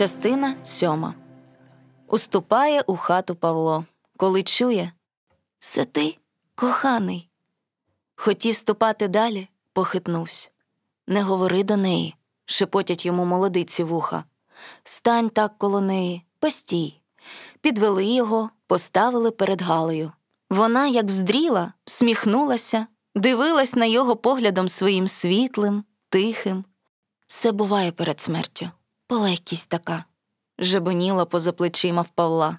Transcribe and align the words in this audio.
Частина 0.00 0.56
сьома. 0.62 1.14
Уступає 2.06 2.80
у 2.86 2.96
хату 2.96 3.34
Павло, 3.34 3.84
коли 4.16 4.42
чує 4.42 4.92
Сиди, 5.58 6.16
коханий. 6.54 7.28
Хотів 8.16 8.56
ступати 8.56 9.08
далі, 9.08 9.48
похитнувся. 9.72 10.48
Не 11.06 11.22
говори 11.22 11.64
до 11.64 11.76
неї, 11.76 12.14
шепотять 12.44 13.06
йому 13.06 13.24
молодиці 13.24 13.84
вуха. 13.84 14.24
Стань 14.84 15.30
так 15.30 15.58
коло 15.58 15.80
неї, 15.80 16.22
постій. 16.38 17.00
Підвели 17.60 18.04
його, 18.04 18.50
поставили 18.66 19.30
перед 19.30 19.62
Галею. 19.62 20.12
Вона, 20.50 20.86
як 20.86 21.04
вздріла, 21.04 21.72
сміхнулася, 21.84 22.86
дивилась 23.14 23.74
на 23.74 23.84
його 23.84 24.16
поглядом 24.16 24.68
своїм 24.68 25.08
світлим, 25.08 25.84
тихим. 26.08 26.64
Все 27.26 27.52
буває 27.52 27.92
перед 27.92 28.20
смертю, 28.20 28.70
полегкість 29.10 29.68
така, 29.68 30.04
жебоніла 30.58 31.24
поза 31.24 31.52
плечима 31.52 32.02
в 32.02 32.08
Павла. 32.08 32.58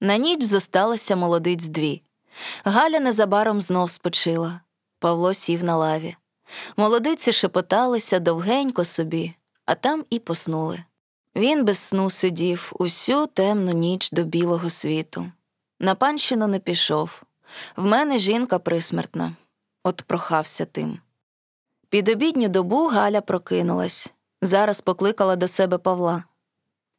На 0.00 0.16
ніч 0.16 0.42
зосталася 0.42 1.16
молодиць 1.16 1.68
дві. 1.68 2.02
Галя 2.64 3.00
незабаром 3.00 3.60
знов 3.60 3.90
спочила. 3.90 4.60
Павло 4.98 5.34
сів 5.34 5.64
на 5.64 5.76
лаві. 5.76 6.16
Молодиці 6.76 7.32
шепоталися 7.32 8.18
довгенько 8.18 8.84
собі, 8.84 9.34
а 9.64 9.74
там 9.74 10.04
і 10.10 10.18
поснули. 10.18 10.84
Він 11.36 11.64
без 11.64 11.78
сну 11.78 12.10
сидів 12.10 12.72
усю 12.78 13.26
темну 13.26 13.72
ніч 13.72 14.10
до 14.10 14.22
білого 14.24 14.70
світу. 14.70 15.32
На 15.80 15.94
панщину 15.94 16.46
не 16.46 16.58
пішов. 16.58 17.22
В 17.76 17.84
мене 17.84 18.18
жінка 18.18 18.58
присмертна, 18.58 19.36
от 19.82 20.02
прохався 20.06 20.64
тим. 20.64 20.98
Під 21.88 22.08
обідню 22.08 22.48
добу 22.48 22.86
Галя 22.86 23.20
прокинулась. 23.20 24.12
Зараз 24.44 24.80
покликала 24.80 25.36
до 25.36 25.48
себе 25.48 25.78
Павла. 25.78 26.24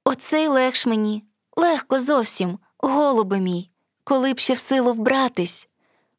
Оцей 0.06 0.48
легш 0.48 0.86
мені, 0.86 1.24
легко 1.58 2.00
зовсім, 2.00 2.60
голубе 2.78 3.40
мій, 3.40 3.70
коли 4.04 4.34
б 4.34 4.40
ще 4.40 4.54
в 4.54 4.58
силу 4.60 4.94
вбратись. 4.94 5.68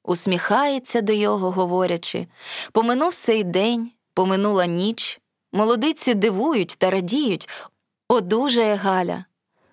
Усміхається 0.03 1.01
до 1.01 1.13
його, 1.13 1.51
говорячи 1.51 2.27
поминув 2.73 3.15
сей 3.15 3.45
день, 3.45 3.91
поминула 4.15 4.67
ніч. 4.67 5.21
Молодиці 5.53 6.15
дивують 6.15 6.77
та 6.79 6.91
радіють. 6.91 7.49
Одужає 8.09 8.75
Галя. 8.75 9.25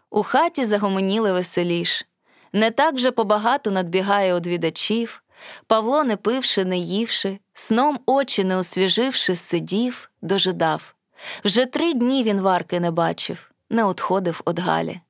У 0.09 0.23
хаті 0.23 0.65
загомоніли 0.65 1.33
веселіш. 1.33 2.05
Не 2.53 2.71
так 2.71 2.95
вже 2.95 3.11
побагато 3.11 3.71
надбігає 3.71 4.33
одвідачів. 4.33 5.23
Павло, 5.67 6.03
не 6.03 6.17
пивши, 6.17 6.65
не 6.65 6.77
ївши, 6.77 7.39
сном 7.53 7.99
очі 8.05 8.43
не 8.43 8.57
освіживши, 8.57 9.35
сидів, 9.35 10.11
дожидав. 10.21 10.95
Вже 11.45 11.65
три 11.65 11.93
дні 11.93 12.23
він 12.23 12.41
варки 12.41 12.79
не 12.79 12.91
бачив, 12.91 13.51
не 13.69 13.83
отходив 13.83 14.41
од 14.45 14.59
Галі. 14.59 15.01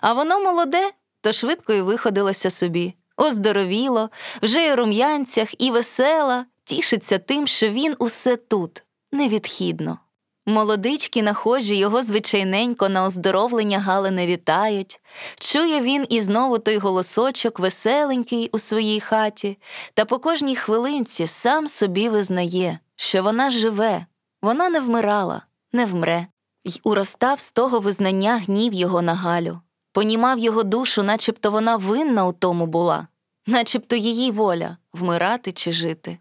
А 0.00 0.12
воно 0.12 0.40
молоде, 0.40 0.90
то 1.20 1.32
швидко 1.32 1.72
й 1.72 1.80
виходилося 1.80 2.50
собі. 2.50 2.94
Оздоровіло, 3.16 4.10
вже 4.42 4.60
й 4.60 4.72
у 4.72 4.76
рум'янцях, 4.76 5.60
і 5.60 5.70
весела, 5.70 6.46
тішиться 6.64 7.18
тим, 7.18 7.46
що 7.46 7.68
він 7.68 7.96
усе 7.98 8.36
тут, 8.36 8.82
невідхідно. 9.12 9.98
Молодички 10.46 11.22
нахожі 11.22 11.76
його 11.76 12.02
звичайненько 12.02 12.88
на 12.88 13.04
оздоровлення 13.04 13.78
Галини 13.78 14.26
вітають. 14.26 15.00
Чує 15.38 15.80
він 15.80 16.06
і 16.08 16.20
знову 16.20 16.58
той 16.58 16.78
голосочок 16.78 17.58
веселенький 17.58 18.50
у 18.52 18.58
своїй 18.58 19.00
хаті, 19.00 19.58
та 19.94 20.04
по 20.04 20.18
кожній 20.18 20.56
хвилинці 20.56 21.26
сам 21.26 21.66
собі 21.66 22.08
визнає, 22.08 22.78
що 22.96 23.22
вона 23.22 23.50
живе, 23.50 24.06
вона 24.42 24.68
не 24.68 24.80
вмирала, 24.80 25.42
не 25.72 25.86
вмре, 25.86 26.26
й 26.64 26.80
уростав 26.84 27.40
з 27.40 27.52
того 27.52 27.80
визнання 27.80 28.36
гнів 28.36 28.72
його 28.72 29.02
на 29.02 29.14
Галю, 29.14 29.60
понімав 29.92 30.38
його 30.38 30.62
душу, 30.62 31.02
начебто 31.02 31.50
вона 31.50 31.76
винна 31.76 32.26
у 32.26 32.32
тому 32.32 32.66
була, 32.66 33.06
начебто 33.46 33.96
її 33.96 34.30
воля 34.30 34.76
вмирати 34.92 35.52
чи 35.52 35.72
жити. 35.72 36.18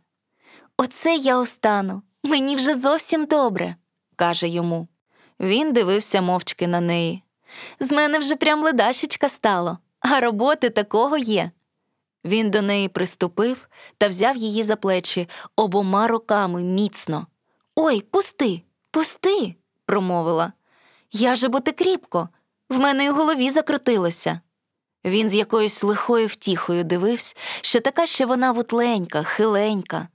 Оце 0.78 1.16
я 1.16 1.38
остану, 1.38 2.02
мені 2.24 2.56
вже 2.56 2.75
зовсім 2.75 3.25
добре 3.25 3.75
каже 4.19 4.47
йому. 4.47 4.88
Він 5.40 5.74
дивився 5.74 6.22
мовчки 6.22 6.68
на 6.68 6.81
неї. 6.81 7.24
З 7.80 7.91
мене 7.91 8.19
вже 8.19 8.36
прям 8.36 8.63
ледашечка 8.63 9.30
стало, 9.30 9.78
а 10.00 10.19
роботи 10.19 10.69
такого 10.69 11.18
є. 11.18 11.51
Він 12.25 12.51
до 12.51 12.62
неї 12.62 12.88
приступив 12.88 13.69
та 13.97 14.07
взяв 14.07 14.38
її 14.38 14.63
за 14.63 14.75
плечі 14.75 15.30
обома 15.56 16.07
руками 16.07 16.63
міцно. 16.63 17.28
Ой, 17.82 18.02
пусти, 18.02 18.64
пусти, 18.92 19.56
промовила. 19.86 20.54
Я 21.12 21.36
же 21.36 21.48
бо 21.48 21.60
ти 21.60 21.72
кріпко, 21.72 22.30
в 22.70 22.80
мене 22.80 23.06
й 23.06 23.10
у 23.10 23.14
голові 23.14 23.50
закрутилося. 23.50 24.42
Він 25.06 25.30
з 25.30 25.36
якоюсь 25.36 25.84
лихою 25.84 26.28
втіхою 26.28 26.84
дивився, 26.84 27.36
що 27.62 27.80
така 27.80 28.06
ще 28.06 28.26
вона 28.26 28.52
вутленька, 28.52 29.24
хиленька. 29.24 30.08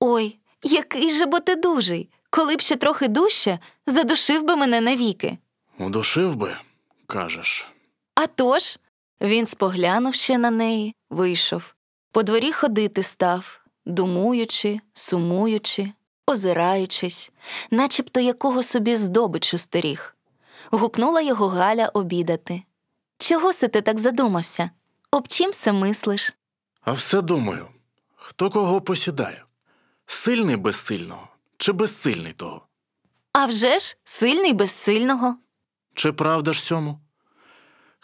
Ой, 0.00 0.38
який 0.62 1.10
же 1.10 1.26
бо 1.26 1.40
ти 1.40 1.54
дужий, 1.56 2.08
коли 2.30 2.56
б 2.56 2.60
ще 2.60 2.76
трохи 2.76 3.08
дужче, 3.08 3.58
задушив 3.86 4.42
би 4.42 4.56
мене 4.56 4.80
навіки. 4.80 5.38
Удушив 5.78 6.36
би, 6.36 6.56
кажеш. 7.06 7.72
А 8.14 8.26
тож, 8.26 8.78
він 9.20 9.46
споглянув 9.46 10.14
ще 10.14 10.38
на 10.38 10.50
неї, 10.50 10.94
вийшов. 11.10 11.74
По 12.12 12.22
дворі 12.22 12.52
ходити 12.52 13.02
став, 13.02 13.60
думуючи, 13.86 14.80
сумуючи, 14.94 15.92
озираючись, 16.32 17.30
начебто 17.70 18.20
якого 18.20 18.62
собі 18.62 18.96
здобичу 18.96 19.58
стеріг. 19.58 20.16
Гукнула 20.70 21.20
його 21.20 21.48
Галя 21.48 21.86
обідати. 21.94 22.62
Чого 23.18 23.52
си 23.52 23.68
ти 23.68 23.80
так 23.80 23.98
задумався? 23.98 24.70
Об 25.10 25.28
чим 25.28 25.50
все 25.50 25.72
мислиш? 25.72 26.32
А 26.80 26.92
все 26.92 27.22
думаю, 27.22 27.68
хто 28.16 28.50
кого 28.50 28.80
посідає? 28.80 29.44
Сильний 30.06 30.56
без 30.56 30.76
сильного 30.76 31.28
чи 31.56 31.72
безсильний 31.72 32.32
того? 32.32 32.66
А 33.32 33.46
вже 33.46 33.78
ж 33.78 33.96
сильний 34.04 34.52
без 34.52 34.70
сильного. 34.70 35.36
Чи 35.94 36.12
правда 36.12 36.52
ж 36.52 36.62
сьому? 36.62 37.00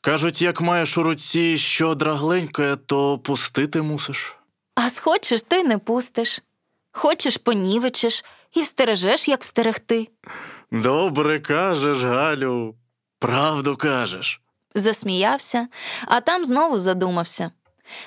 Кажуть, 0.01 0.43
як 0.43 0.61
маєш 0.61 0.99
у 0.99 1.03
руці 1.03 1.59
що 1.59 1.95
драгленьке, 1.95 2.77
то 2.77 3.19
пустити 3.19 3.83
мусиш. 3.83 4.37
А 4.75 4.91
схочеш, 4.91 5.43
ти 5.43 5.63
не 5.65 5.79
пустиш. 5.79 6.43
Хочеш, 6.99 7.37
понівечеш 7.37 8.25
і 8.53 8.63
встережеш, 8.63 9.29
як 9.29 9.43
встерегти. 9.43 10.09
Добре 10.73 11.41
кажеш, 11.41 12.03
Галю, 12.03 12.75
правду 13.19 13.77
кажеш. 13.77 14.41
Засміявся, 14.75 15.69
а 16.07 16.21
там 16.21 16.45
знову 16.45 16.79
задумався. 16.79 17.51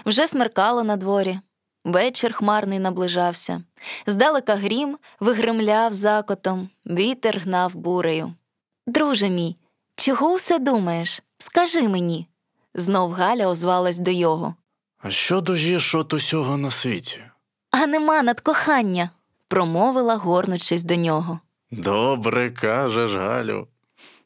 Вже 0.05 0.27
смеркало 0.27 0.83
на 0.83 0.97
дворі. 0.97 1.39
Вечір 1.85 2.33
хмарний 2.33 2.79
наближався. 2.79 3.63
Здалека 4.05 4.55
грім 4.55 4.97
вигримляв 5.19 5.93
закотом, 5.93 6.69
вітер 6.85 7.39
гнав 7.39 7.75
бурею. 7.75 8.33
Друже 8.87 9.29
мій, 9.29 9.55
чого 9.95 10.33
усе 10.33 10.59
думаєш? 10.59 11.23
Скажи 11.37 11.89
мені. 11.89 12.27
Знов 12.75 13.11
Галя 13.11 13.47
озвалась 13.47 13.97
до 13.97 14.11
його. 14.11 14.55
А 14.97 15.09
що 15.09 15.41
дужіш 15.41 15.95
от 15.95 16.13
усього 16.13 16.57
на 16.57 16.71
світі? 16.71 17.21
Нема 17.87 18.23
над 18.23 18.39
кохання, 18.39 19.09
промовила, 19.47 20.15
горнучись 20.15 20.83
до 20.83 20.95
нього. 20.95 21.39
Добре 21.71 22.51
кажеш, 22.51 23.13
Галю, 23.13 23.67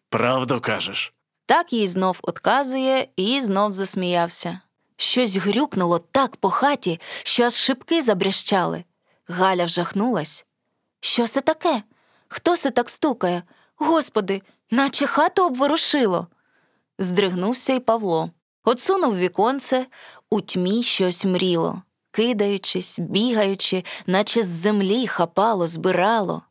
правду 0.09 0.61
кажеш. 0.61 1.13
Так 1.45 1.73
їй 1.73 1.87
знов 1.87 2.19
отказує 2.21 3.07
і 3.15 3.41
знов 3.41 3.73
засміявся. 3.73 4.59
Щось 4.97 5.35
грюкнуло 5.35 5.99
так 5.99 6.35
по 6.35 6.49
хаті, 6.49 6.99
що 7.23 7.43
аж 7.43 7.53
шибки 7.53 8.01
забрящали. 8.01 8.83
Галя 9.27 9.65
вжахнулась. 9.65 10.45
Що 10.99 11.27
це 11.27 11.41
таке? 11.41 11.83
Хто 12.27 12.57
се 12.57 12.71
так 12.71 12.89
стукає? 12.89 13.43
Господи, 13.75 14.41
наче 14.71 15.07
хату 15.07 15.45
обворушило. 15.45 16.27
Здригнувся 16.99 17.73
й 17.73 17.79
Павло. 17.79 18.31
Отсунув 18.63 19.17
віконце, 19.17 19.85
у 20.29 20.41
тьмі 20.41 20.83
щось 20.83 21.25
мріло, 21.25 21.81
кидаючись, 22.15 22.99
бігаючи, 22.99 23.83
наче 24.07 24.43
з 24.43 24.47
землі 24.47 25.07
хапало, 25.07 25.67
збирало, 25.67 26.41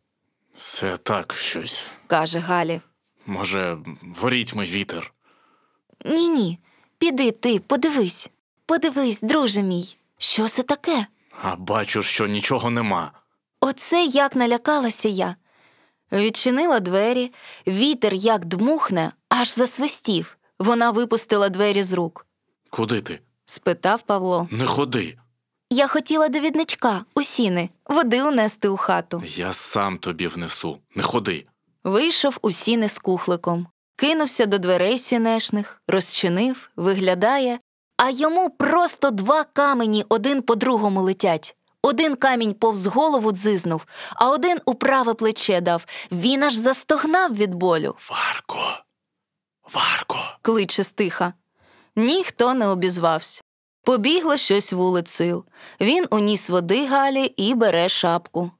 Це 0.59 0.97
так 0.97 1.35
щось. 1.35 1.85
каже 2.07 2.39
Галі. 2.39 2.81
Може, 3.27 3.79
ворітьми 4.21 4.65
вітер. 4.65 5.13
Ні, 6.05 6.29
ні, 6.29 6.59
піди 6.99 7.31
ти, 7.31 7.59
подивись. 7.61 8.31
Подивись, 8.67 9.21
друже 9.21 9.63
мій, 9.63 9.97
що 10.19 10.49
це 10.49 10.63
таке? 10.63 11.07
А 11.43 11.57
бачу, 11.57 12.03
що 12.03 12.27
нічого 12.27 12.71
нема. 12.71 13.13
Оце 13.61 14.05
як 14.05 14.37
налякалася 14.37 15.09
я. 15.09 15.37
Відчинила 16.13 16.81
двері, 16.81 17.33
вітер 17.67 18.15
як 18.15 18.45
дмухне, 18.45 19.13
аж 19.29 19.49
засвистів. 19.55 20.39
Вона 20.59 20.91
випустила 20.91 21.49
двері 21.49 21.83
з 21.83 21.93
рук. 21.93 22.27
Куди 22.71 23.01
ти? 23.01 23.21
Спитав 23.47 24.03
Павло. 24.03 24.49
Не 24.51 24.67
ходи. 24.67 25.19
Я 25.75 25.89
хотіла 25.89 26.29
до 26.29 26.41
відничка, 26.41 27.05
у 27.15 27.23
сіни, 27.23 27.71
води 27.87 28.23
унести 28.23 28.69
у 28.69 28.77
хату. 28.77 29.23
Я 29.27 29.53
сам 29.53 29.99
тобі 29.99 30.27
внесу. 30.27 30.79
Не 30.95 31.03
ходи. 31.03 31.47
Вийшов 31.85 32.39
у 32.43 32.51
сіни 32.51 32.89
з 32.89 32.99
кухликом. 32.99 33.67
кинувся 33.97 34.47
до 34.47 34.59
дверей 34.59 34.99
сінешних, 34.99 35.83
розчинив, 35.89 36.71
виглядає, 36.77 37.59
а 37.97 38.11
йому 38.11 38.51
просто 38.51 39.11
два 39.11 39.45
камені 39.45 40.05
один 40.09 40.43
по 40.43 40.55
другому 40.55 41.03
летять. 41.03 41.57
Один 41.83 42.17
камінь 42.17 42.55
повз 42.55 42.87
голову 42.87 43.33
дзизнув, 43.33 43.87
а 44.17 44.31
один 44.31 44.59
у 44.65 44.75
праве 44.75 45.15
плече 45.15 45.61
дав. 45.61 45.87
Він 46.13 46.43
аж 46.43 46.55
застогнав 46.55 47.35
від 47.37 47.55
болю. 47.55 47.95
Варко, 48.11 48.79
Варко. 49.73 50.19
кличе 50.43 50.85
стиха. 50.85 51.33
Ніхто 51.97 52.55
не 52.55 52.67
обізвався. 52.69 53.43
Побігло 53.85 54.37
щось 54.37 54.73
вулицею. 54.73 55.45
Він 55.81 56.07
уніс 56.11 56.51
води 56.51 56.87
Галі 56.87 57.25
і 57.25 57.55
бере 57.55 57.89
шапку. 57.89 58.51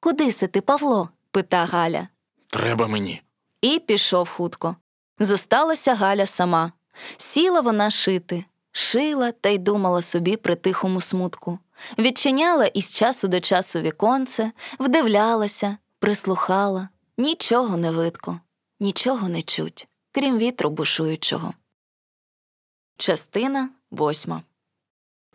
Куди 0.00 0.32
се 0.32 0.46
ти, 0.46 0.60
Павло? 0.60 1.08
пита 1.30 1.64
Галя. 1.64 2.08
Треба 2.46 2.86
мені. 2.86 3.22
І 3.60 3.78
пішов 3.78 4.28
хутко. 4.28 4.76
Зосталася 5.18 5.94
Галя 5.94 6.26
сама. 6.26 6.72
Сіла 7.16 7.60
вона 7.60 7.90
шити, 7.90 8.44
шила 8.72 9.32
та 9.32 9.48
й 9.48 9.58
думала 9.58 10.02
собі 10.02 10.36
при 10.36 10.54
тихому 10.54 11.00
смутку. 11.00 11.58
Відчиняла 11.98 12.66
із 12.66 12.96
часу 12.96 13.28
до 13.28 13.40
часу 13.40 13.80
віконце, 13.80 14.52
вдивлялася, 14.78 15.76
прислухала. 15.98 16.88
Нічого 17.18 17.76
не 17.76 17.90
видко, 17.90 18.40
нічого 18.80 19.28
не 19.28 19.42
чуть, 19.42 19.88
крім 20.12 20.38
вітру 20.38 20.70
бушуючого. 20.70 21.54
Частина 22.96 23.70
восьма. 23.90 24.42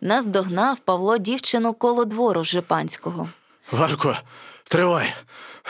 Наздогнав 0.00 0.78
Павло 0.78 1.18
дівчину 1.18 1.74
коло 1.74 2.04
двору 2.04 2.44
Жипанського. 2.44 3.28
Варко, 3.72 4.16
тривай. 4.64 5.14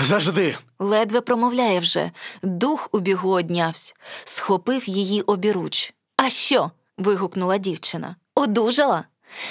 Завжди. 0.01 0.57
Ледве 0.79 1.21
промовляє 1.21 1.81
вже, 1.81 2.11
дух 2.43 2.89
у 2.93 2.99
бігу 2.99 3.31
однявсь, 3.31 3.95
схопив 4.25 4.89
її 4.89 5.23
обіруч. 5.23 5.95
А 6.17 6.31
що? 6.31 6.71
вигукнула 6.99 7.59
дівчина. 7.59 8.17
Одужала? 8.35 9.05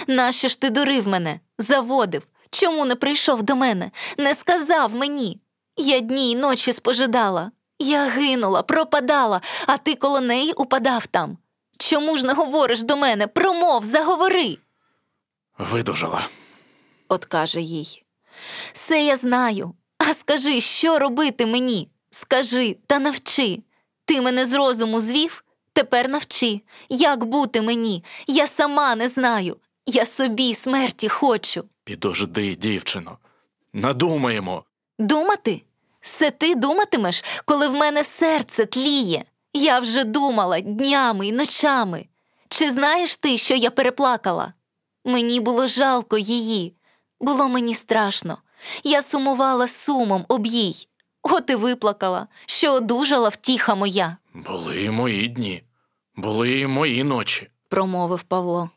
Нащо 0.07 0.47
ж 0.47 0.61
ти 0.61 0.69
дурив 0.69 1.07
мене? 1.07 1.39
Заводив? 1.57 2.27
Чому 2.51 2.85
не 2.85 2.95
прийшов 2.95 3.43
до 3.43 3.55
мене? 3.55 3.91
Не 4.17 4.35
сказав 4.35 4.95
мені. 4.95 5.39
Я 5.77 5.99
дні 5.99 6.31
й 6.31 6.35
ночі 6.35 6.73
спожидала. 6.73 7.51
Я 7.79 8.05
гинула, 8.09 8.61
пропадала, 8.63 9.41
а 9.67 9.77
ти 9.77 9.95
коло 9.95 10.21
неї 10.21 10.53
упадав 10.53 11.05
там. 11.05 11.37
Чому 11.77 12.17
ж 12.17 12.25
не 12.25 12.33
говориш 12.33 12.83
до 12.83 12.97
мене? 12.97 13.27
Промов, 13.27 13.83
заговори. 13.83 14.57
Видужала. 15.59 16.27
От 17.07 17.25
каже 17.25 17.61
їй. 17.61 18.03
Все 18.73 19.03
я 19.03 19.15
знаю. 19.17 19.73
А 19.97 20.13
скажи, 20.13 20.61
що 20.61 20.99
робити 20.99 21.45
мені? 21.45 21.89
Скажи 22.11 22.77
та 22.87 22.99
навчи. 22.99 23.59
Ти 24.05 24.21
мене 24.21 24.45
з 24.45 24.53
розуму 24.53 24.99
звів? 24.99 25.43
Тепер 25.73 26.09
навчи. 26.09 26.61
Як 26.89 27.25
бути 27.25 27.61
мені? 27.61 28.03
Я 28.27 28.47
сама 28.47 28.95
не 28.95 29.07
знаю. 29.09 29.57
Я 29.85 30.05
собі 30.05 30.53
смерті 30.53 31.09
хочу. 31.09 31.63
Підожди, 31.83 32.55
дівчино. 32.55 33.17
Надумаємо. 33.73 34.63
Думати? 34.99 35.61
Се 36.01 36.31
ти 36.31 36.55
думатимеш, 36.55 37.23
коли 37.45 37.67
в 37.67 37.73
мене 37.73 38.03
серце 38.03 38.65
тліє. 38.65 39.23
Я 39.53 39.79
вже 39.79 40.03
думала 40.03 40.59
днями 40.59 41.27
й 41.27 41.31
ночами. 41.31 42.05
Чи 42.49 42.69
знаєш 42.71 43.15
ти, 43.15 43.37
що 43.37 43.55
я 43.55 43.69
переплакала? 43.71 44.53
Мені 45.09 45.39
було 45.39 45.67
жалко 45.67 46.17
її, 46.17 46.75
було 47.19 47.47
мені 47.49 47.73
страшно. 47.73 48.37
Я 48.83 49.01
сумувала 49.01 49.67
сумом 49.67 50.25
об 50.27 50.45
їй. 50.45 50.87
От 51.23 51.49
і 51.49 51.55
виплакала, 51.55 52.27
що 52.45 52.73
одужала 52.73 53.29
втіха 53.29 53.75
моя, 53.75 54.17
Були 54.33 54.81
й 54.81 54.89
мої 54.89 55.27
дні, 55.27 55.63
були 56.15 56.49
й 56.51 56.65
мої 56.67 57.03
ночі. 57.03 57.49
промовив 57.69 58.23
Павло. 58.23 58.69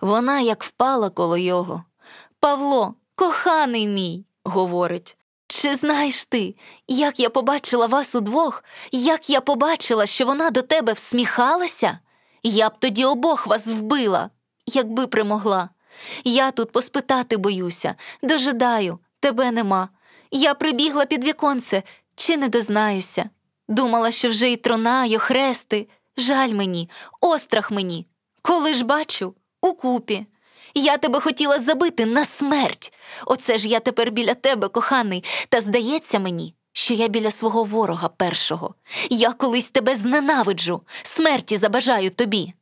Вона 0.00 0.40
як 0.40 0.64
впала 0.64 1.10
коло 1.10 1.36
його. 1.36 1.84
Павло, 2.40 2.94
коханий 3.14 3.86
мій, 3.86 4.24
говорить. 4.44 5.16
Чи 5.48 5.74
знаєш 5.74 6.24
ти, 6.24 6.54
як 6.88 7.20
я 7.20 7.30
побачила 7.30 7.86
вас 7.86 8.14
удвох, 8.14 8.64
як 8.92 9.30
я 9.30 9.40
побачила, 9.40 10.06
що 10.06 10.26
вона 10.26 10.50
до 10.50 10.62
тебе 10.62 10.92
всміхалася? 10.92 11.98
Я 12.42 12.68
б 12.68 12.72
тоді 12.78 13.04
обох 13.04 13.46
вас 13.46 13.66
вбила, 13.66 14.30
якби 14.66 15.06
примогла. 15.06 15.68
Я 16.24 16.50
тут 16.50 16.72
поспитати 16.72 17.36
боюся, 17.36 17.94
дожидаю, 18.22 18.98
тебе 19.20 19.50
нема. 19.50 19.88
Я 20.30 20.54
прибігла 20.54 21.06
під 21.06 21.24
віконце, 21.24 21.82
чи 22.16 22.36
не 22.36 22.48
дознаюся. 22.48 23.30
Думала, 23.68 24.10
що 24.10 24.28
вже 24.28 24.48
й 24.52 24.56
тронаю, 24.56 25.18
хрести. 25.18 25.88
Жаль 26.16 26.52
мені, 26.52 26.90
острах 27.20 27.70
мені. 27.70 28.06
Коли 28.42 28.74
ж 28.74 28.84
бачу, 28.84 29.34
укупі. 29.60 30.26
Я 30.74 30.96
тебе 30.98 31.20
хотіла 31.20 31.60
забити 31.60 32.06
на 32.06 32.24
смерть. 32.24 32.92
Оце 33.26 33.58
ж 33.58 33.68
я 33.68 33.80
тепер 33.80 34.10
біля 34.10 34.34
тебе, 34.34 34.68
коханий, 34.68 35.24
та 35.48 35.60
здається 35.60 36.18
мені, 36.18 36.54
що 36.72 36.94
я 36.94 37.08
біля 37.08 37.30
свого 37.30 37.64
ворога 37.64 38.08
першого. 38.08 38.74
Я 39.10 39.32
колись 39.32 39.70
тебе 39.70 39.96
зненавиджу, 39.96 40.82
смерті 41.02 41.56
забажаю 41.56 42.10
тобі. 42.10 42.52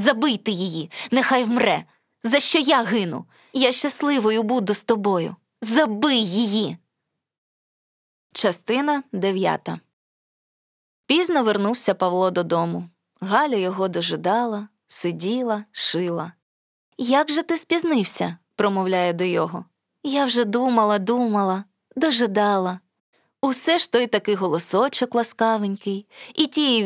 Забийте 0.00 0.50
її, 0.50 0.90
нехай 1.10 1.44
вмре. 1.44 1.84
За 2.22 2.40
що 2.40 2.58
я 2.58 2.82
гину? 2.82 3.24
Я 3.52 3.72
щасливою 3.72 4.42
буду 4.42 4.74
з 4.74 4.84
тобою. 4.84 5.36
Забий 5.62 6.26
її. 6.26 6.76
Частина 8.32 9.02
дев'ята. 9.12 9.80
Пізно 11.06 11.44
вернувся 11.44 11.94
Павло 11.94 12.30
додому. 12.30 12.88
Галя 13.20 13.56
його 13.56 13.88
дожидала, 13.88 14.68
сиділа, 14.86 15.64
шила. 15.72 16.32
Як 16.98 17.30
же 17.30 17.42
ти 17.42 17.58
спізнився? 17.58 18.36
промовляє 18.56 19.12
до 19.12 19.24
його. 19.24 19.64
Я 20.02 20.24
вже 20.24 20.44
думала, 20.44 20.98
думала, 20.98 21.64
дожидала. 21.96 22.80
Усе 23.42 23.78
ж 23.78 23.92
той 23.92 24.06
такий 24.06 24.34
голосочок 24.34 25.14
ласкавенький, 25.14 26.06
і 26.34 26.46
ті 26.46 26.84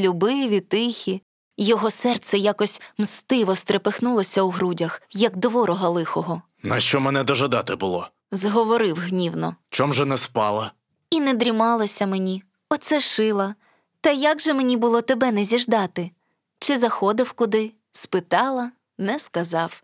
любиві, 0.00 0.60
тихі. 0.60 1.22
Його 1.56 1.90
серце 1.90 2.38
якось 2.38 2.82
мстиво 2.98 3.54
стрепехнулося 3.54 4.42
у 4.42 4.50
грудях, 4.50 5.02
як 5.10 5.36
до 5.36 5.48
ворога 5.48 5.88
лихого. 5.88 6.42
На 6.62 6.80
що 6.80 7.00
мене 7.00 7.24
дожидати 7.24 7.76
було? 7.76 8.08
Зговорив 8.32 8.96
гнівно. 8.96 9.56
Чом 9.70 9.94
же 9.94 10.04
не 10.06 10.16
спала? 10.16 10.72
І 11.10 11.20
не 11.20 11.34
дрімалося 11.34 12.06
мені, 12.06 12.42
оце 12.68 13.00
шила. 13.00 13.54
Та 14.00 14.10
як 14.10 14.40
же 14.40 14.54
мені 14.54 14.76
було 14.76 15.00
тебе 15.02 15.32
не 15.32 15.44
зіждати? 15.44 16.10
Чи 16.58 16.78
заходив 16.78 17.32
куди? 17.32 17.72
Спитала, 17.92 18.70
не 18.98 19.18
сказав. 19.18 19.82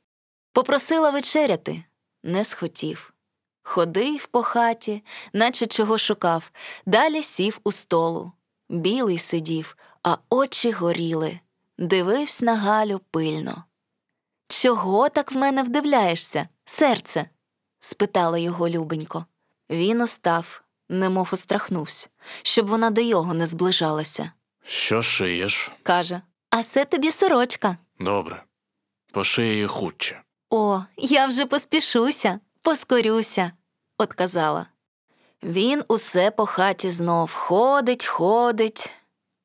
Попросила 0.53 1.11
вечеряти, 1.11 1.85
не 2.23 2.45
схотів. 2.45 3.13
Ходив 3.63 4.27
по 4.27 4.43
хаті, 4.43 5.03
наче 5.33 5.67
чого 5.67 5.99
шукав, 5.99 6.51
далі 6.87 7.23
сів 7.23 7.61
у 7.65 7.73
столу. 7.73 8.33
Білий 8.69 9.19
сидів, 9.19 9.77
а 10.03 10.17
очі 10.31 10.71
горіли. 10.71 11.41
Дивився 11.81 12.45
на 12.45 12.57
Галю 12.57 13.01
пильно. 13.11 13.65
Чого 14.49 15.09
так 15.09 15.33
в 15.33 15.37
мене 15.37 15.63
вдивляєшся, 15.63 16.49
серце? 16.65 17.27
спитала 17.79 18.39
його 18.39 18.69
любенько. 18.69 19.27
Він 19.71 20.01
остав, 20.01 20.63
немов 20.89 21.29
острахнувся, 21.33 22.09
щоб 22.43 22.67
вона 22.67 22.91
до 22.91 23.01
його 23.01 23.35
не 23.35 23.47
зближалася. 23.47 24.33
Що 24.65 25.03
шиєш? 25.03 25.73
Каже: 25.83 26.23
А 26.51 26.63
це 26.63 26.85
тобі 26.85 27.11
сорочка. 27.11 27.77
Добре. 28.01 28.45
Пошиє 29.13 29.53
її 29.53 29.67
хутче. 29.67 30.23
О, 30.51 30.81
я 30.97 31.27
вже 31.27 31.47
поспішуся, 31.47 32.41
поскорюся, 32.63 33.53
отказала. 33.99 34.67
Він 35.43 35.85
усе 35.89 36.31
по 36.31 36.47
хаті 36.47 36.91
знов 36.91 37.33
ходить, 37.33 38.07
ходить. 38.07 38.91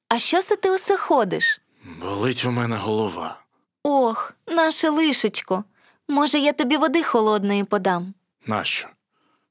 А 0.09 0.19
що 0.19 0.41
це 0.41 0.55
ти 0.55 0.71
усе 0.71 0.97
ходиш? 0.97 1.61
Болить 1.85 2.45
у 2.45 2.51
мене 2.51 2.77
голова. 2.77 3.39
Ох, 3.83 4.33
наше 4.47 4.89
лишечко. 4.89 5.63
Може, 6.07 6.39
я 6.39 6.53
тобі 6.53 6.77
води 6.77 7.03
холодної 7.03 7.63
подам. 7.63 8.13
Нащо? 8.45 8.87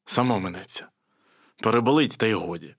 Само 0.07 0.41
минеться. 0.41 0.87
Переболить 1.63 2.19
та 2.19 2.27
й 2.27 2.33
годі. 2.33 2.75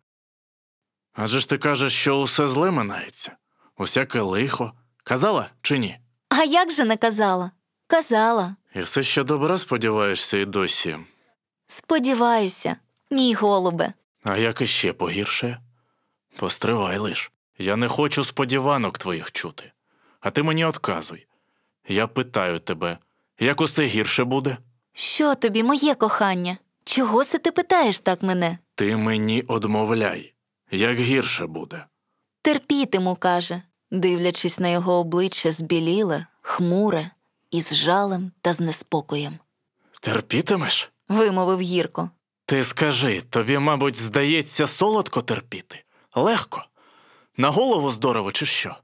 Адже 1.13 1.39
ж 1.39 1.49
ти 1.49 1.57
кажеш, 1.57 1.93
що 1.93 2.21
усе 2.21 2.47
зле 2.47 2.71
минається, 2.71 3.31
усяке 3.77 4.21
лихо. 4.21 4.73
Казала 5.03 5.49
чи 5.61 5.77
ні? 5.77 5.99
А 6.29 6.43
як 6.43 6.71
же 6.71 6.85
не 6.85 6.97
казала? 6.97 7.51
Казала. 7.87 8.55
І 8.75 8.81
все 8.81 9.03
ще 9.03 9.23
добра 9.23 9.57
сподіваєшся 9.57 10.37
і 10.37 10.45
досі. 10.45 10.97
Сподіваюся, 11.67 12.75
мій 13.11 13.33
голубе. 13.33 13.93
А 14.23 14.37
як 14.37 14.61
іще 14.61 14.93
погірше? 14.93 15.59
Постривай 16.35 16.97
лиш. 16.97 17.31
Я 17.57 17.75
не 17.75 17.87
хочу 17.87 18.23
сподіванок 18.23 18.97
твоїх 18.97 19.31
чути. 19.31 19.71
А 20.19 20.31
ти 20.31 20.43
мені 20.43 20.65
отказуй. 20.65 21.27
Я 21.87 22.07
питаю 22.07 22.59
тебе, 22.59 22.97
як 23.39 23.61
усе 23.61 23.85
гірше 23.85 24.23
буде? 24.23 24.57
Що 24.93 25.35
тобі, 25.35 25.63
моє 25.63 25.95
кохання? 25.95 26.57
Чого 26.83 27.23
се 27.23 27.37
ти 27.37 27.51
питаєш 27.51 27.99
так 27.99 28.23
мене? 28.23 28.57
Ти 28.75 28.95
мені 28.95 29.41
одмовляй, 29.47 30.33
як 30.71 30.99
гірше 30.99 31.47
буде. 31.47 31.85
Терпітиму, 32.41 33.15
каже, 33.15 33.61
дивлячись 33.91 34.59
на 34.59 34.67
його 34.69 34.93
обличчя 34.93 35.51
збіліле, 35.51 36.25
хмуре, 36.41 37.11
із 37.51 37.75
жалем 37.75 38.31
та 38.41 38.53
з 38.53 38.59
неспокоєм. 38.59 39.39
Терпітимеш? 40.01 40.91
Вимовив 41.09 41.59
гірко. 41.61 42.09
Ти 42.45 42.63
скажи, 42.63 43.21
тобі, 43.21 43.57
мабуть, 43.57 43.95
здається 43.95 44.67
солодко 44.67 45.21
терпіти? 45.21 45.83
Легко? 46.15 46.65
На 47.37 47.49
голову 47.49 47.91
здорово, 47.91 48.31
чи 48.31 48.45
що? 48.45 48.75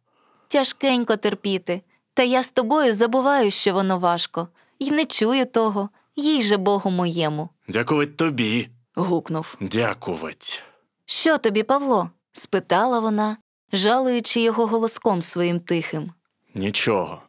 Тяжкенько 0.48 1.18
терпіти, 1.18 1.82
та 2.14 2.24
я 2.24 2.44
з 2.44 2.52
тобою 2.52 2.94
забуваю, 2.94 3.52
що 3.52 3.74
воно 3.74 4.00
важко, 4.00 4.48
і 4.80 4.92
не 4.92 5.06
чую 5.06 5.46
того, 5.46 5.90
їй 6.16 6.42
же 6.42 6.58
Богу 6.58 6.92
моєму. 6.92 7.50
Дякувать 7.68 8.18
тобі. 8.18 8.70
гукнув. 8.96 9.56
Дякувать. 9.62 10.64
Що 11.06 11.38
тобі, 11.38 11.64
Павло? 11.64 12.10
спитала 12.32 13.00
вона, 13.00 13.38
жалуючи 13.74 14.42
його 14.42 14.66
голоском 14.68 15.22
своїм 15.22 15.60
тихим. 15.60 16.12
Нічого. 16.54 17.22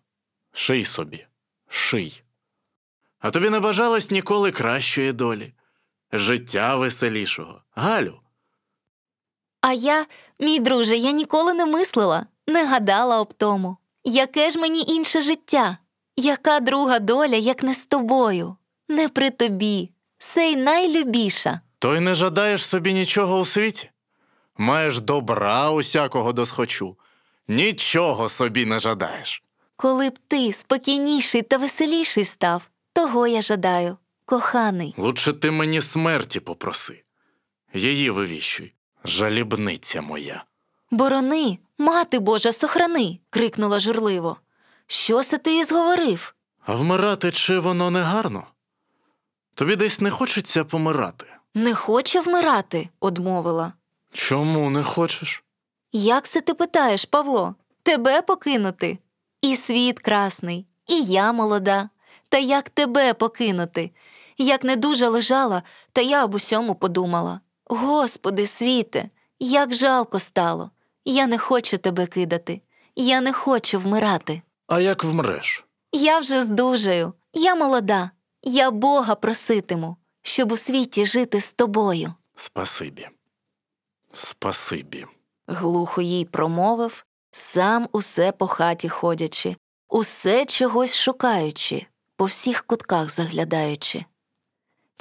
Ший 0.53 0.85
собі. 0.85 1.27
Ший. 1.69 2.23
А 3.21 3.31
тобі 3.31 3.51
не 3.51 3.61
бажалось 3.61 4.11
ніколи 4.11 4.51
кращої 4.53 5.13
долі, 5.13 5.53
життя 6.13 6.77
веселішого. 6.77 7.63
Галю, 7.75 8.21
А 9.63 9.73
я, 9.73 10.07
мій 10.41 10.59
друже, 10.59 10.97
я 10.97 11.11
ніколи 11.13 11.55
не 11.55 11.67
мислила, 11.67 12.27
не 12.47 12.67
гадала 12.67 13.21
об 13.21 13.33
тому. 13.33 13.77
Яке 14.05 14.51
ж 14.51 14.59
мені 14.59 14.81
інше 14.89 15.21
життя? 15.21 15.79
Яка 16.17 16.61
друга 16.61 16.99
доля, 16.99 17.37
як 17.37 17.63
не 17.63 17.75
з 17.75 17.87
тобою? 17.87 18.57
Не 18.89 19.09
при 19.09 19.31
тобі, 19.31 19.91
сей 20.19 20.57
найлюбіша. 20.57 21.61
то 21.79 21.95
й 21.97 22.01
не 22.01 22.15
жадаєш 22.15 22.67
собі 22.67 22.93
нічого 22.93 23.39
у 23.41 23.45
світі? 23.45 23.91
Маєш 24.59 25.01
добра 25.01 25.71
усякого 25.71 26.33
досхочу. 26.33 26.97
Нічого 27.49 28.29
собі 28.29 28.65
не 28.67 28.79
жадаєш. 28.79 29.43
Коли 29.77 30.11
б 30.11 30.19
ти 30.29 30.53
спокійніший 30.53 31.43
та 31.43 31.57
веселіший 31.57 32.25
став, 32.25 32.69
того 32.93 33.27
я 33.27 33.43
жадаю, 33.43 33.97
коханий. 34.25 34.95
Лучше 34.97 35.33
ти 35.33 35.51
мені 35.51 35.81
смерті 35.81 36.41
попроси. 36.41 37.03
Її 37.75 38.11
вивіщуй, 38.11 38.73
жалібниця 39.05 40.01
моя. 40.03 40.45
Борони, 40.91 41.59
мати 41.79 42.19
Божа, 42.19 42.53
сохрани. 42.53 43.19
крикнула 43.31 43.81
журливо. 43.81 44.37
Що 44.87 45.23
се 45.23 45.39
ти 45.39 45.59
і 45.59 45.65
зговорив? 45.65 46.35
А 46.67 46.75
вмирати 46.75 47.33
чи 47.33 47.59
воно 47.59 47.91
не 47.91 48.01
гарно? 48.03 48.47
Тобі 49.55 49.77
десь 49.77 50.01
не 50.01 50.11
хочеться 50.11 50.65
помирати. 50.65 51.27
Не 51.55 51.75
хоче 51.75 52.21
вмирати, 52.21 52.89
одмовила. 53.01 53.73
Чому 54.13 54.71
не 54.71 54.83
хочеш? 54.83 55.45
Як 55.93 56.27
се 56.27 56.41
ти 56.41 56.55
питаєш, 56.55 57.05
Павло? 57.05 57.55
Тебе 57.83 58.23
покинути? 58.23 58.99
І 59.43 59.57
світ 59.57 59.99
красний, 59.99 60.67
і 60.87 61.03
я 61.05 61.33
молода. 61.33 61.89
Та 62.29 62.39
як 62.39 62.69
тебе 62.69 63.15
покинути? 63.15 63.91
Як 64.39 64.65
не 64.65 64.77
дуже 64.77 65.09
лежала, 65.09 65.63
та 65.93 66.01
я 66.01 66.25
об 66.25 66.35
усьому 66.35 66.75
подумала. 66.75 67.41
Господи, 67.75 68.47
світе, 68.47 69.09
як 69.39 69.75
жалко 69.75 70.19
стало. 70.19 70.71
Я 71.05 71.27
не 71.27 71.39
хочу 71.39 71.79
тебе 71.79 72.07
кидати. 72.07 72.61
Я 72.97 73.21
не 73.21 73.33
хочу 73.33 73.79
вмирати. 73.79 74.43
А 74.67 74.81
як 74.81 75.05
вмреш? 75.05 75.65
Я 75.93 76.19
вже 76.19 76.43
здужаю, 76.43 77.13
я 77.33 77.55
молода. 77.55 78.11
Я 78.43 78.71
Бога 78.71 79.15
проситиму, 79.15 79.97
щоб 80.23 80.53
у 80.53 80.57
світі 80.57 81.07
жити 81.07 81.41
з 81.41 81.53
тобою. 81.53 82.15
Спасибі. 82.37 83.09
Спасибі. 84.13 85.07
глухо 85.47 86.03
їй 86.03 86.25
промовив, 86.25 87.05
сам 87.31 87.89
усе 87.93 88.33
по 88.33 88.47
хаті 88.47 88.89
ходячи, 88.89 89.57
усе 89.89 90.47
чогось 90.47 90.97
шукаючи, 90.97 91.87
по 92.17 92.25
всіх 92.25 92.63
кутках 92.67 93.11
заглядаючи. 93.11 94.05